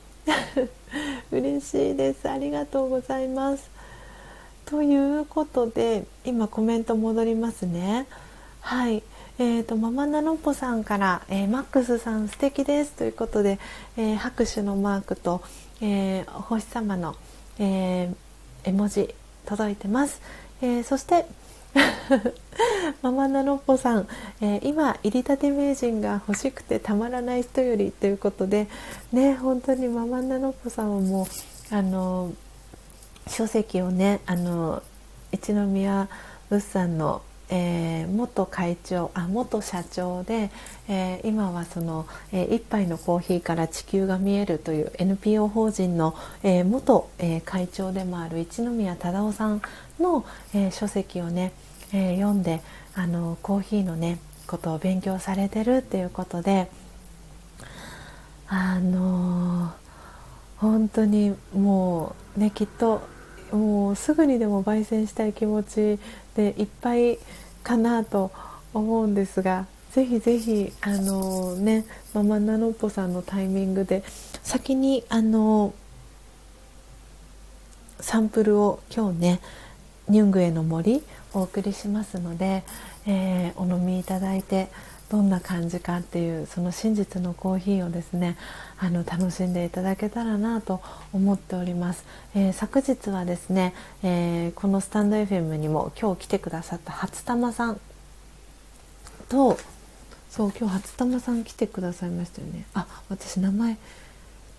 [1.31, 2.29] 嬉しいです。
[2.29, 3.71] ありがとうございます。
[4.65, 8.07] ということで今コメント戻りますね。
[8.61, 9.03] はい。
[9.41, 13.61] えーと、ママナノッポさんから、えー、マックスさん素敵ですということで、
[13.97, 15.43] えー、拍手のマークと、
[15.81, 17.15] えー、お星様の、
[17.61, 18.13] え
[18.65, 19.15] 絵文字
[19.47, 20.21] 届いてます、
[20.61, 21.25] えそして
[23.03, 24.09] ママナノッポさん、
[24.41, 28.69] え今入りたて名人が欲しくてたまらない人よりということで
[29.13, 32.33] ね本当にママナノッポさんはもうあの
[33.29, 34.83] 書籍をねあの
[35.33, 36.09] 一宮
[36.51, 40.51] 物産のえー、元会長あ元社長で、
[40.89, 49.63] えー、今はその、えー、一杯のコーヒーから地球が見えるという NPO 法人の、えー、元、えー、会長でもある一宮忠夫さん
[49.99, 51.53] の、えー、書籍をね、
[51.93, 52.61] えー、読んで
[52.95, 56.71] あのコーヒーのねことを勉強されてるっていうことで
[58.49, 59.73] あの
[60.57, 63.03] 本当にもうねきっと
[63.53, 65.99] もうすぐにでも焙煎したい気持ち
[66.39, 67.19] でいっぱい
[67.65, 68.31] かなと
[68.73, 71.85] 思うんですがぜひぜひあのね
[72.15, 74.05] ママナノッポさんのタイミングで
[74.45, 75.75] 先にあの
[77.99, 79.41] サンプルを今日ね
[80.09, 81.03] ニュングエの森
[81.35, 82.63] お送りしますので、
[83.05, 84.69] えー、お飲みいただいて
[85.11, 88.37] どんな感じかっていうその真実のコーヒーをですね
[88.79, 90.83] あの楽しんでいただけたらなと
[91.13, 92.05] 思っております、
[92.35, 97.81] えー、昨日はですね、えー、このスタンド FM にも今日来てくださった初玉さん。
[99.29, 99.59] と
[100.31, 102.67] そう今日初玉さん来てくださいましたよね。
[102.75, 103.79] あ私名前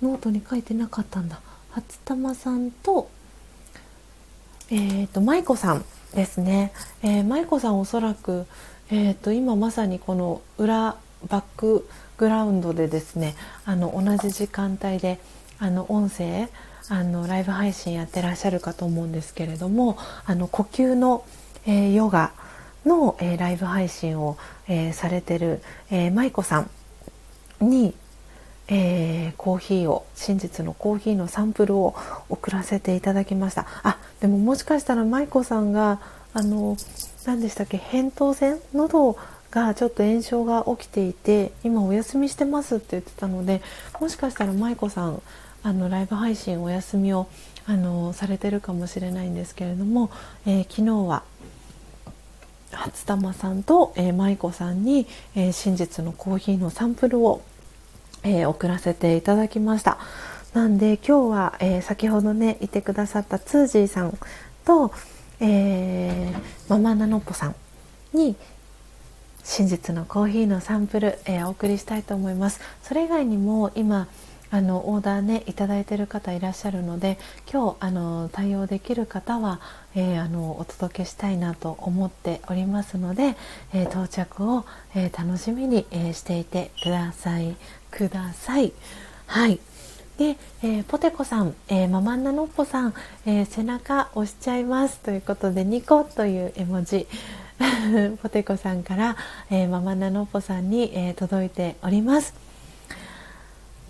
[0.01, 1.41] ノートに書いてなかったんだ。
[1.71, 3.09] 初玉さんと
[4.71, 6.71] えっ、ー、と舞子さんですね、
[7.03, 8.47] えー、舞子さんおそらく、
[8.91, 10.97] えーと、今まさにこの裏
[11.29, 11.87] バック
[12.17, 13.35] グラウンドでですね
[13.65, 15.19] あの同じ時間帯で
[15.59, 16.49] あの音声
[16.89, 21.23] あのライブ配信やってらっしゃるかと思うんですけれどもあの呼吸の、
[21.67, 22.31] えー、ヨガ
[22.85, 24.37] の、えー、ライブ配信を、
[24.67, 25.61] えー、されてる、
[25.91, 26.69] えー、舞子さん
[27.61, 27.93] に、
[28.69, 31.95] えー、コーヒーを真実のコーヒーのサンプルを
[32.29, 33.67] 送らせていただきました。
[33.83, 35.99] あでももしかしたら舞子さんが
[36.33, 36.75] あの
[37.25, 37.77] 何でしたっけ？
[37.77, 38.59] 扁桃腺？
[38.73, 39.17] 喉
[39.51, 43.61] がちょっと炎症が起きていて今お休みしてますって言ってたので
[43.99, 45.21] もしかしたら舞子さん
[45.63, 47.27] あのライブ配信お休みを
[47.65, 50.11] あのされてるかもしれないんですけれども、
[50.45, 51.23] えー、昨日は
[52.71, 57.41] 初玉さんと、えー、舞子さんに、えー、真実のコーヒーのサンプルを、
[58.23, 59.97] えー、送らせていただきました。
[60.53, 64.17] なんで今日は、えー、先ほどねいてくださったツージーさん
[64.65, 64.91] と、
[65.39, 67.55] えー、ママナノッポさん
[68.13, 68.35] に
[69.43, 72.59] 真実のコーヒーのサンプル、えー、お送りしたいと思います。
[72.83, 74.07] それ以外にも今
[74.51, 77.19] あのオーダーねいただいてる方いらっしゃるので
[77.51, 79.59] 今日あの対応できる方は、
[79.95, 83.35] えー、あのお届けしたいなと思っておりますので、
[83.73, 87.55] えー、到着を、えー、楽しみに、えしていてください。
[87.91, 88.73] ください。
[89.27, 89.59] はい。
[90.19, 92.93] で、えポテコさん、えママンナノッポさん、
[93.25, 94.99] え背中押しちゃいます。
[94.99, 97.07] ということでニコという絵文字。
[98.21, 99.15] ポテコさんから、
[99.49, 102.33] えママンナノッポさんに、え届いております。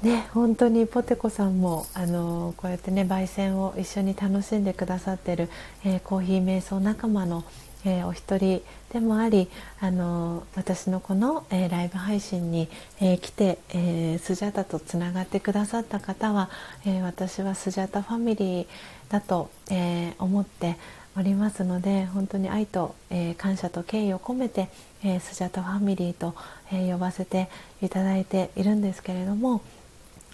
[0.03, 5.49] ね、本当にポテコさんもあのこうやってね焙煎を一緒に楽しんでくださってる、
[5.83, 7.43] えー、コーヒー瞑想仲間の、
[7.83, 9.47] えー、お一人でもあり
[9.79, 12.67] あの私のこの、えー、ライブ配信に、
[12.99, 16.49] え来て、えスジャタとつながってくださった方は、
[16.85, 18.67] え私はスジャタファミリー
[19.09, 20.75] だと、え思って
[21.15, 24.69] おりますので本当に愛と、え感謝と敬意を込めて、
[25.03, 26.33] えスジャタファミリーと、
[26.71, 27.47] え呼ばせて
[27.83, 29.61] いただいているんですけれども。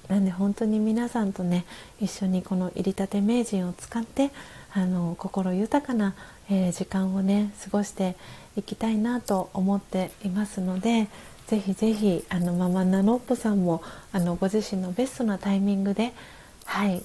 [0.08, 1.66] なんで本当に皆さんとね
[2.00, 4.30] 一緒にこの入りたて名人を使って
[4.72, 6.14] あの心豊かな、
[6.50, 8.16] えー、時間をね過ごして
[8.56, 11.08] いきたいなと思っていますので
[11.48, 16.14] ぜひぜひあのママナノッポさんもあのご自身のベストなタイミングで
[16.66, 17.04] はい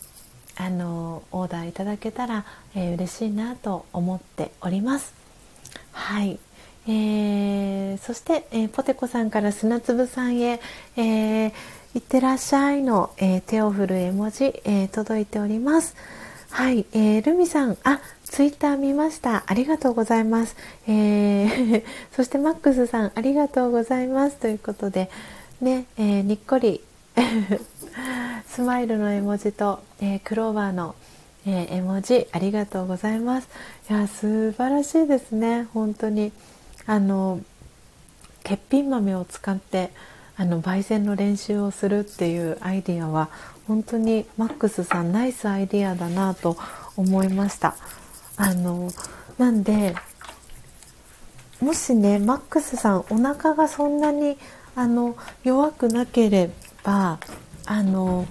[0.57, 2.45] あのオーダーいただけたら、
[2.75, 5.15] えー、嬉しいなと思っております。
[5.93, 6.39] はい、
[6.87, 10.61] えー、そして、えー、ポテコさんから砂粒さんへ、
[10.97, 11.53] えー
[11.93, 15.97] いってらっしゃいの、えー、手を振る絵文字、えー、届いております。
[16.51, 18.01] はい、えー、ルミさん、あ、
[18.31, 19.43] ツイッター見ました。
[19.49, 20.55] ありがとうございます。
[20.87, 21.85] えー、
[22.15, 24.37] そしてマックスさん、ありがとうございます。
[24.37, 25.11] ということで、
[25.61, 26.81] ね、えー、にっこり
[28.47, 30.95] スマイルの絵文字と、えー、クローバーの、
[31.45, 33.49] えー、絵文字、ありがとうございます。
[33.91, 35.67] いや、素晴らしいですね。
[35.75, 36.31] 本当に。
[36.87, 37.41] あの、
[38.45, 39.91] 欠品豆を使って、
[40.37, 43.29] あの焙煎の練習をするっていうアイディアは
[43.67, 46.57] 本当にマックスさんナイスアイディアだなと
[46.97, 47.77] 思いました
[48.41, 48.91] あの
[49.37, 49.95] なんで
[51.61, 54.39] もしねマックスさんお腹がそんなに
[54.75, 55.15] あの
[55.45, 56.51] 弱くなけれ
[56.83, 57.19] ば
[57.67, 58.27] あの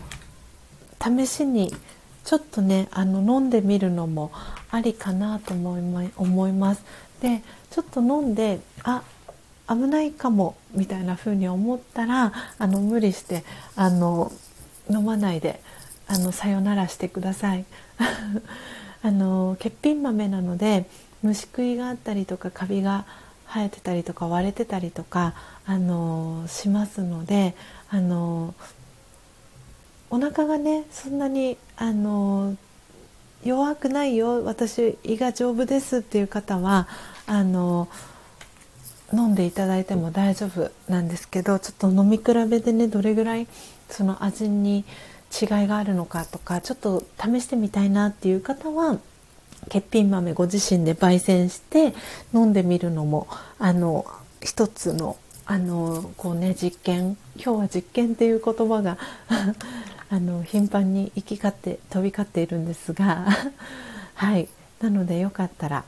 [0.99, 1.71] 試しに
[2.25, 4.31] ちょっとねあの飲んでみるのも
[4.71, 6.83] ありかなと思い思います。
[7.21, 9.03] でちょっと飲んであ
[9.67, 13.43] 危ないかもみたいな風に思ったらあの無理して
[13.75, 14.31] あの
[14.89, 15.61] 飲まないで
[16.07, 17.65] あのさよならしてください
[19.01, 20.85] あの欠品豆なので
[21.21, 23.05] 虫食いがあったりとかカビが
[23.47, 25.33] 生えてたりとか割れてたりとか
[25.65, 27.55] あのしますので
[27.89, 28.53] あの
[30.09, 32.55] お腹がねそんなにあの
[33.43, 36.87] 弱くないよ私胃が丈夫ですっていう方は
[37.25, 37.87] あの
[39.13, 43.47] 飲んでいただいても大丈夫なんですけどちょっと飲み比べでねどれぐらい
[43.89, 44.85] その味に
[45.29, 48.99] 違いがあるのかとかちょっと試してみたいなっていう方は
[49.65, 51.93] 欠品豆ご自身で焙煎して
[52.33, 53.27] 飲んでみるのも
[53.59, 54.05] あの
[54.41, 58.97] 一つのあのこうね実験今日は実験っていう言葉が
[60.11, 63.27] あの頻繁に行き交って飛び交っているんですが
[64.13, 64.47] はい
[64.79, 65.83] なのでよかったら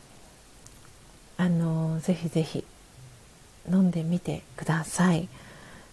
[1.37, 2.63] あのぜひぜひ
[3.69, 5.27] 飲んでみてください。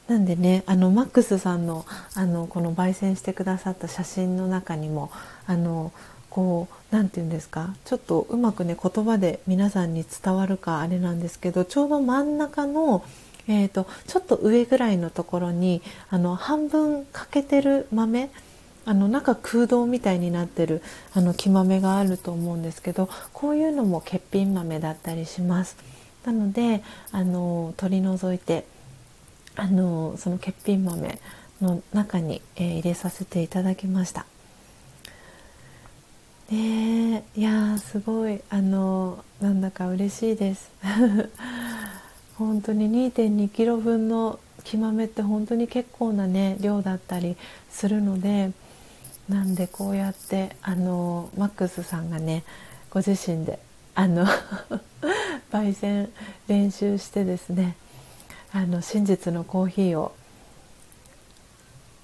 [0.08, 5.10] なんでねあのマックスさんのあのこの焙煎してくださった写真の中にも
[5.46, 5.92] あの
[6.30, 13.04] こう何て言うんですかちょっとうまくね言葉で皆さんに伝わるかあれなんですけどちょうど真ん中の、
[13.48, 18.30] えーと、ちょっと上ぐらいのところにあの半分欠けてる豆
[18.86, 20.82] あの中空洞みたいになってる
[21.12, 25.76] あの木豆があると思うんですけどこういうのも欠品豆だったりします。
[26.24, 26.82] なので
[27.12, 28.64] あの取り除いて
[29.58, 31.18] あのその欠品豆
[31.60, 34.24] の中に、えー、入れさせていただきました。
[36.50, 40.70] ねえいやすごいあのなんだか嬉しいです
[42.38, 47.36] 本当に2 2キロ分の木豆って本当に結構なね量だったり
[47.68, 48.52] するので
[49.28, 52.44] なんでこうやってあのマックスさんがね
[52.88, 53.58] ご自身で
[53.94, 54.24] あの
[55.52, 56.08] 焙煎
[56.46, 57.76] 練習してですね
[58.52, 60.14] あの真実のコーヒーを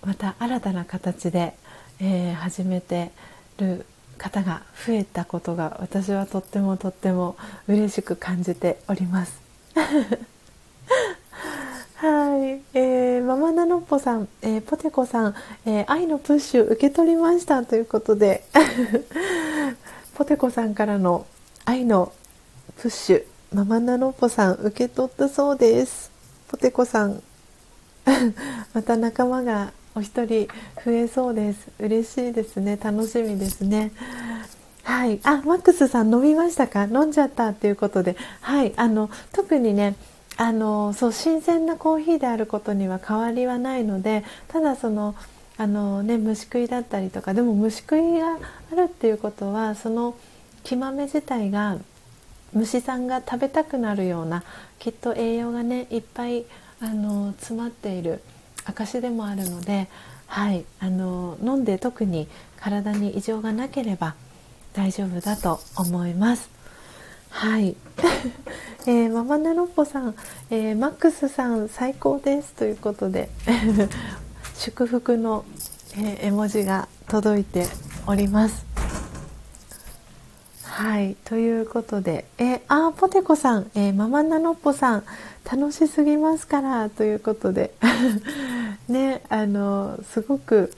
[0.04, 1.54] また新たな形で、
[2.00, 3.10] えー、始めて
[3.58, 3.86] る
[4.18, 9.40] 方が増えたことが私はとってもとっても嬉しく感じております。
[11.96, 15.34] はい、えー、ママナノッポさん、えー、ポテコさん、
[15.64, 18.44] えー、愛のプッシュ受け取りましたということで。
[20.14, 21.26] ポテコさんからの
[21.64, 22.12] 愛の
[22.76, 23.24] プッシュ。
[23.52, 26.13] ママナノッポさん受け取ったそうです。
[26.54, 27.20] ポテコさん。
[28.74, 30.46] また仲間がお一人
[30.84, 31.66] 増えそうです。
[31.80, 32.78] 嬉しいですね。
[32.80, 33.90] 楽しみですね。
[34.84, 35.18] はい。
[35.24, 36.84] あマックスさん飲みましたか？
[36.84, 38.16] 飲んじゃったっていうことで。
[38.40, 38.72] はい。
[38.76, 39.96] あの特にね
[40.36, 45.16] あのそう新鮮なコーヒーであることには変わりはないのでただその
[45.56, 48.38] あの、ね、虫食いだったりとかでも虫食いが
[48.70, 50.14] あるっていうことはその
[50.62, 51.78] 木豆自体が
[52.54, 54.44] 虫さんが食べたくなるような
[54.78, 56.44] きっと栄養がねいっぱい
[56.80, 58.20] あの詰まっている
[58.64, 59.88] 証でもあるので、
[60.26, 62.28] はい、あの飲んで特に
[62.58, 64.14] 体に異常がなければ
[64.72, 66.50] 大丈夫だと思います。
[67.30, 67.76] はい、
[68.86, 70.14] えー、ママネロッポさん、
[70.50, 73.28] えー、マックスさん最高ですということで
[74.56, 75.44] 祝福の、
[75.96, 77.66] えー、絵文字が届いて
[78.06, 78.73] おります。
[80.74, 81.14] はい。
[81.24, 85.04] ということで、え、あポテコさん、えー、ママナノッポさん。
[85.48, 86.90] 楽しすぎますから。
[86.90, 87.72] ということで。
[88.88, 90.72] ねあのすごく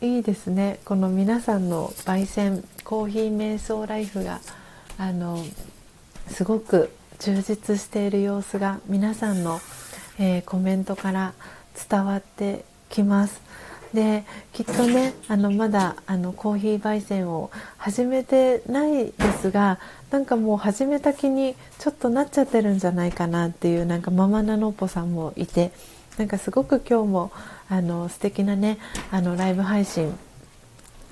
[0.00, 0.80] いいですね。
[0.86, 4.40] この皆さんの焙煎コーヒー瞑想ライフが
[4.96, 5.44] あの
[6.28, 9.60] すごく充実している様子が皆さんの、
[10.18, 11.34] えー、コメントから
[11.90, 13.42] 伝わってきます。
[13.94, 19.78] できっとねあのまだあのコーヒー焙煎を始めてないですが
[20.10, 25.72] なんかもう始めた気にちょっとなっちゃってるんじゃないかなっていうなんかママナノッポさんもいて
[26.18, 27.32] なんかすごく今日も
[27.68, 28.78] あの素敵なね
[29.10, 30.16] あのライブ配信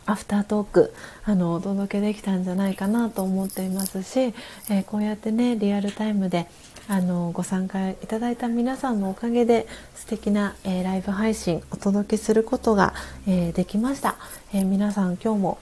[0.07, 6.47] アフタートークあのお届けできたんじゃないかなと思っていますし、えー、こうやってねリアルタイムで
[6.89, 9.67] あのご参加いただいた皆さんのおかげで
[9.97, 12.95] 素敵な、えー、ライブ配信お届けすることが、
[13.27, 14.17] えー、できました、
[14.53, 15.59] え皆さん今日も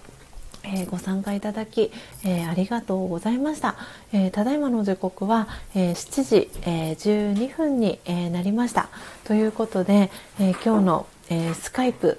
[0.67, 1.93] えー、ご参加いただき、
[2.25, 3.77] えー、ありがとうございました、
[4.15, 8.89] えー、ただいまの時刻は、え7時、え12分に、えなりました。
[9.25, 12.19] ということで、え今日の、えスカイプ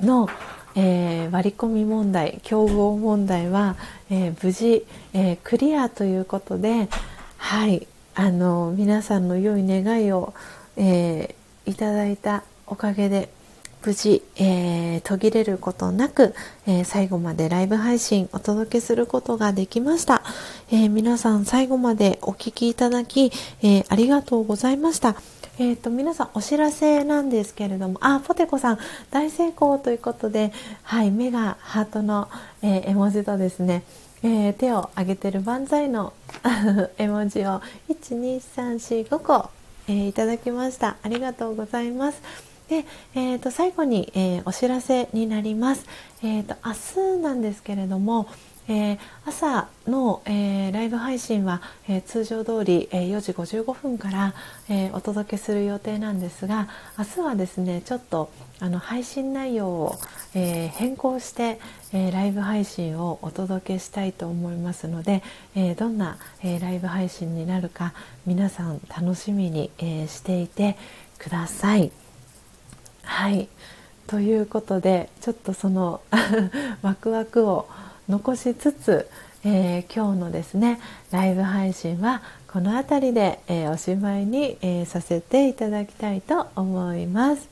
[0.00, 0.28] の、
[0.76, 3.74] え割り込み問題競合問題は、
[4.10, 6.88] え無事、えクリアということで
[7.36, 7.88] はい。
[8.14, 10.34] あの皆さんの良い願いを、
[10.76, 11.34] え
[11.66, 13.28] いただいたおかげで
[13.84, 16.34] 無事、えー、途切れることなく、
[16.66, 20.22] えー、最後までライブ配信お届けすることができました、
[20.70, 23.32] えー、皆さん最後までお聴きいただき、
[23.62, 25.16] えありがとうございました。
[25.58, 28.78] えーと、皆さんお知らせなんですけれどもあポテコさん
[29.10, 32.30] 大成功ということで、はい、目がハートの、
[32.62, 33.82] え絵文字とですね
[34.22, 36.12] えー、手を挙げてる万歳の
[36.98, 39.50] 絵文字を12345個、
[39.88, 42.84] えー、いただきましたありがとうございますで、
[43.14, 45.86] えー、と最後に、えー、お知らせになります。
[46.22, 48.28] えーと、明日なんですけれども、
[48.68, 54.34] えー、朝の、えー、ライブ配信は、えー、通常通り、え4時55分から、
[54.68, 59.98] えお届けする予定なんですが明日はですねちょっとあの配信内容を、
[60.34, 61.58] え変更して、
[61.92, 65.22] えライブ配信をお届けしたいと思いますので、
[65.54, 67.92] えどんな、えライブ配信になるか
[68.26, 70.76] 皆さん楽しみに、えしていて
[71.18, 71.90] ください。
[73.02, 73.48] はい
[74.06, 76.00] ということでちょっとその
[76.82, 77.68] ワクワクを
[78.08, 79.08] 残しつつ、
[79.44, 80.80] え、今日のですね
[81.12, 87.48] ライブ配信はこの辺りで、え、おしまいに、え、させていただきたいと思います。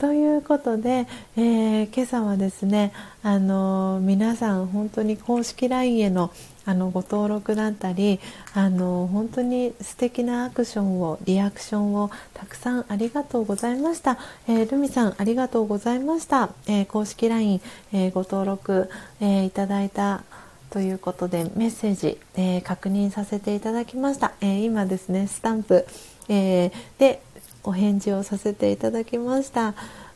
[0.00, 1.06] ということで、
[1.36, 2.90] えー、今朝はですね、
[3.22, 6.32] あの皆さん本当に公式 LINE への
[6.64, 8.18] あのご登録だったり
[8.54, 17.60] あの本当に素敵なアクションをリアクションをたくさんありがとうございました、えー、ルミさんありがとうございました、えー、公式 LINE、
[17.92, 18.88] えー、ご登録、
[19.20, 20.22] えいただいた
[20.70, 25.86] ということでメッセージ、え確認させていただきました、え今ですねスタンプ、
[26.28, 27.20] えで
[27.64, 29.74] お返事をさせていただきました。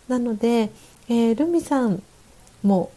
[0.09, 0.71] なので、
[1.09, 2.03] えー、ルミさん
[2.63, 2.91] も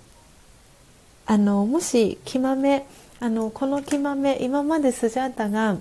[1.26, 2.88] あのもしきまめ
[3.20, 5.78] あのこのきまめ今までスジャータが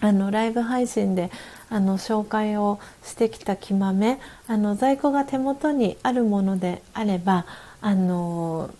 [0.00, 1.30] あのライブ配信で
[1.68, 7.46] あの紹介をしてきたきまめあの在庫が手元にあるものであれば
[7.80, 8.70] あの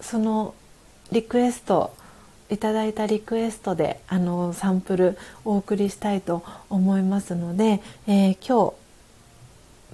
[0.00, 0.54] その
[1.12, 1.94] リクエスト
[2.50, 8.86] いただいたリクエストであのサンプルお送りしたいと思いますので、えー、今日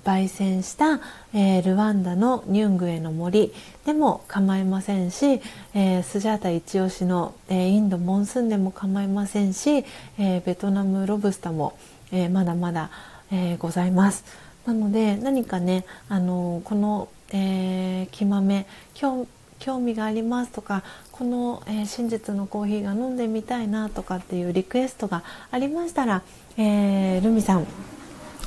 [0.05, 1.01] 焙煎した、
[1.33, 3.53] えー、ルワンダのニュングエの森
[3.87, 5.41] でも構いませんし、
[5.75, 9.85] えー、スジャータ一押しの、えー、インドモンスンでも構いませんし、
[10.19, 11.79] えベトナムロブスタも、
[12.11, 12.91] えまだまだ、
[13.31, 14.25] えございます。
[14.67, 19.27] なので何かね、あのこの、えー、木豆興
[19.63, 20.83] 興味がありますとか
[21.13, 26.23] この、えー、真実のコーヒーが飲んでみたいなとかっていうリクエストがありましたら、
[26.57, 27.67] えー、ルミさん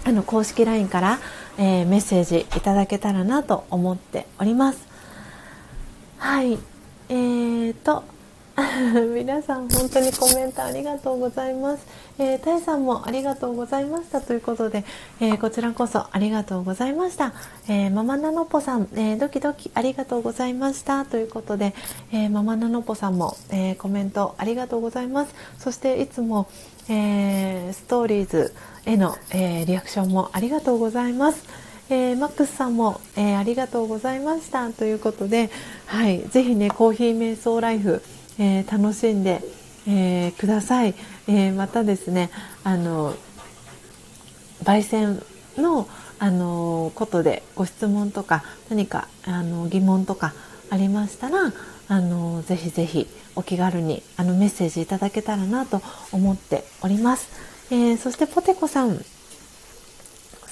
[0.03, 1.19] あの公式 LINE から、
[1.57, 4.85] えー、メッセージいただけたらなと思っております。
[6.17, 6.59] はい
[7.07, 8.03] えーと
[9.13, 11.85] 皆さん本当にコメントありがとうございます。
[12.17, 14.85] えー、タイさんもありがとうございましたということで、
[15.19, 17.33] えー、こちらこそありがとうございました。
[17.67, 21.73] えー、ママナノポさん、えドキドキありがとうございましたということで、
[22.13, 25.35] えママナノポさんも、えコメントありがとうございます。
[25.59, 26.47] そしていつも、
[26.87, 28.53] えストーリーズ
[28.85, 31.43] への、えリアクションもありがとうございます。
[31.89, 35.51] えー、マックスさんも、えー、ありがとうございましたということで、
[35.85, 38.01] はい、ぜひねコーヒー瞑想ライフ、
[38.39, 39.41] えー、楽しんで、
[39.87, 40.95] えください、
[41.27, 42.31] えまたですね
[42.63, 43.15] あの
[44.63, 45.21] 焙煎
[45.57, 50.33] のあのことでご質問とか何かあの疑問とか
[50.69, 51.53] ありましたら
[51.87, 55.81] あのぜひぜひお気軽にあのメッセージいただけたらなと
[56.11, 57.29] 思っております、
[57.69, 59.03] えー、そしてポテコさん。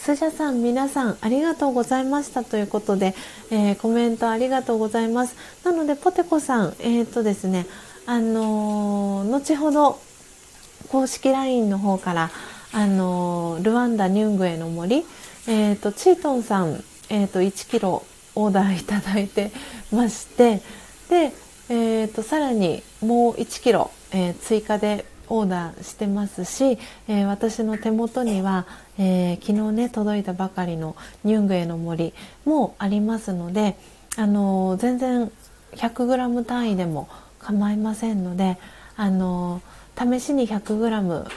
[0.04, 3.16] スジャさん皆さんありがとうございましたということで、
[3.50, 5.38] えー、コメントありがとうございます。
[5.64, 7.66] なのでポテコさんえっ、とですね
[8.06, 10.02] あのー、後ほど
[10.90, 12.32] 公式 LINE の方から
[12.74, 15.06] あのルワンダニュングへの森
[15.48, 19.52] えーと、チートンさん、えーと、1キロオーダーいただいて
[19.92, 20.62] まして
[21.10, 21.34] で、
[21.70, 28.66] えーと、さらにもう1キロ、えー、追加でオーダーしてますし、えー、私の手元には、
[28.98, 32.14] えー、昨日ね届いたばかりのニュングへの森
[32.46, 33.76] もありますので、
[34.18, 35.32] あのー、全然
[35.74, 38.58] 100g 単位でも構いませんので、
[38.96, 39.62] あの
[39.98, 41.28] 試しに 100g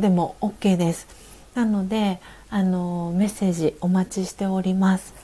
[0.00, 1.06] でも OK です。
[1.54, 5.14] なのであのメッセージお待ちしております。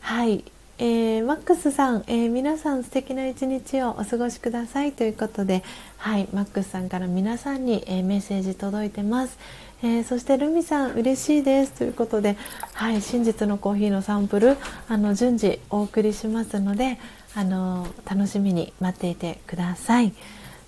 [0.00, 0.44] はい、
[0.78, 5.62] えー、マックスさん、えー、皆さん素敵な一日をお過ごしくださいということで、
[5.98, 9.38] はい、マックスさんから皆さんに、えー、メッセージ届いてます。
[9.82, 12.36] えー、そしてルミさん嬉しいですということで、
[12.74, 14.56] はい、真実のコーヒーのサンプル
[14.88, 16.98] あの順次お送りしますので、
[17.34, 20.12] あの楽しみに待っていてください。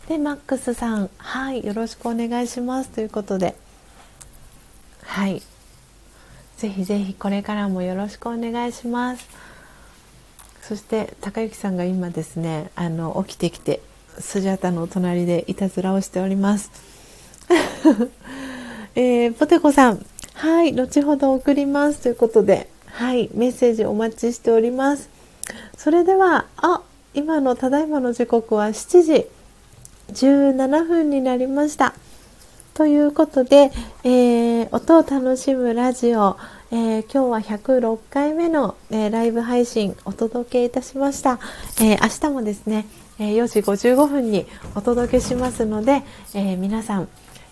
[0.09, 3.55] でマックスさん、はい、よろしくお願いしますということで、
[5.05, 5.43] はい、
[6.57, 9.29] ぜひぜひこれからもよろしくお願いします。
[10.63, 13.83] そして高之さんが今ですねあの起きてきて
[14.19, 16.71] スジャタの隣でいたずらをしております、
[18.95, 20.05] えー、ポテコさん。
[20.35, 22.03] はい後ほど送ります。
[22.03, 25.09] ということではいメッセージお待ちしております。
[25.77, 26.83] それではあ
[27.15, 29.27] 今のただいまの時刻は7時
[30.13, 31.95] 17分になりました。
[32.75, 33.71] ということで、
[34.05, 36.37] えー、音を楽しむラジオ
[36.75, 41.39] えー、今日は106回目の、えー、ライブ配信お届けいたしました、
[41.83, 42.87] えー、明日もですね、
[43.19, 47.09] え4時55分にお届けしますので、え皆さん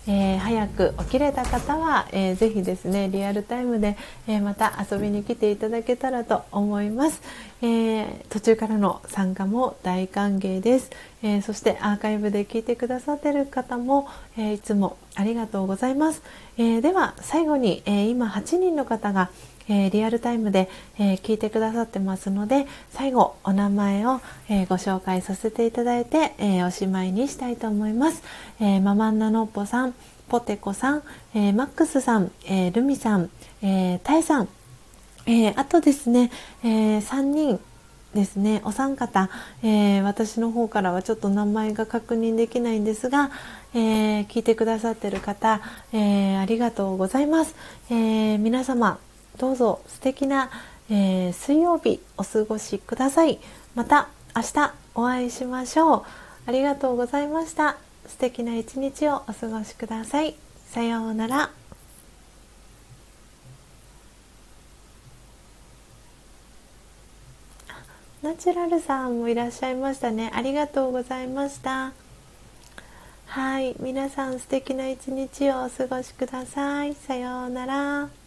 [0.07, 3.97] えー、早く起きれた方は、えー、ぜひですねリアルタイムで、
[4.27, 7.21] えー、また遊びに来ていただけたらと思います、
[7.61, 10.89] えー、途中からの参加も大歓迎です、
[11.21, 14.07] えそしてアーカイブで聞いてくださってる方も、
[14.37, 16.23] えいつもありがとうございます、
[16.57, 19.29] えでは最後に、え今8人の方が
[19.71, 20.69] えー、リアルタイムで、
[20.99, 24.19] えー、聞いてくださってますので最後お名前を、
[24.49, 28.21] えー、ご紹介させていただいて、えおしまいにしたいと思います、
[28.59, 29.93] えママンナノッポさん
[30.27, 33.29] ポテコさん、えマックスさん、えルミさん、
[33.61, 34.49] えー、タイさん、
[35.25, 36.31] え、あとですね、
[36.63, 37.59] え、3人
[38.13, 39.29] ですねお三方、
[39.63, 43.31] えー、私の方からはちょっと名前が確認できないんですが、
[43.73, 45.61] えー、聞いてくださってる方、
[45.93, 47.55] えー、ありがとうございます、
[47.89, 48.99] え皆様
[49.41, 50.51] どうぞ素敵な、
[50.87, 53.39] え水曜日お過ごしください。
[53.73, 56.03] また明日お会いしましょう。
[56.45, 57.77] ありがとうございました。
[58.05, 60.35] 素敵な一日をお過ごしください。
[60.67, 61.49] さようなら。
[68.21, 70.31] ナチュラルさんもいらっしゃいましたね。
[70.35, 71.93] ありがとうございました。
[73.25, 73.75] はい。
[73.79, 76.93] 皆さん素敵な一日をお過ごしください。
[76.93, 78.20] さようなら。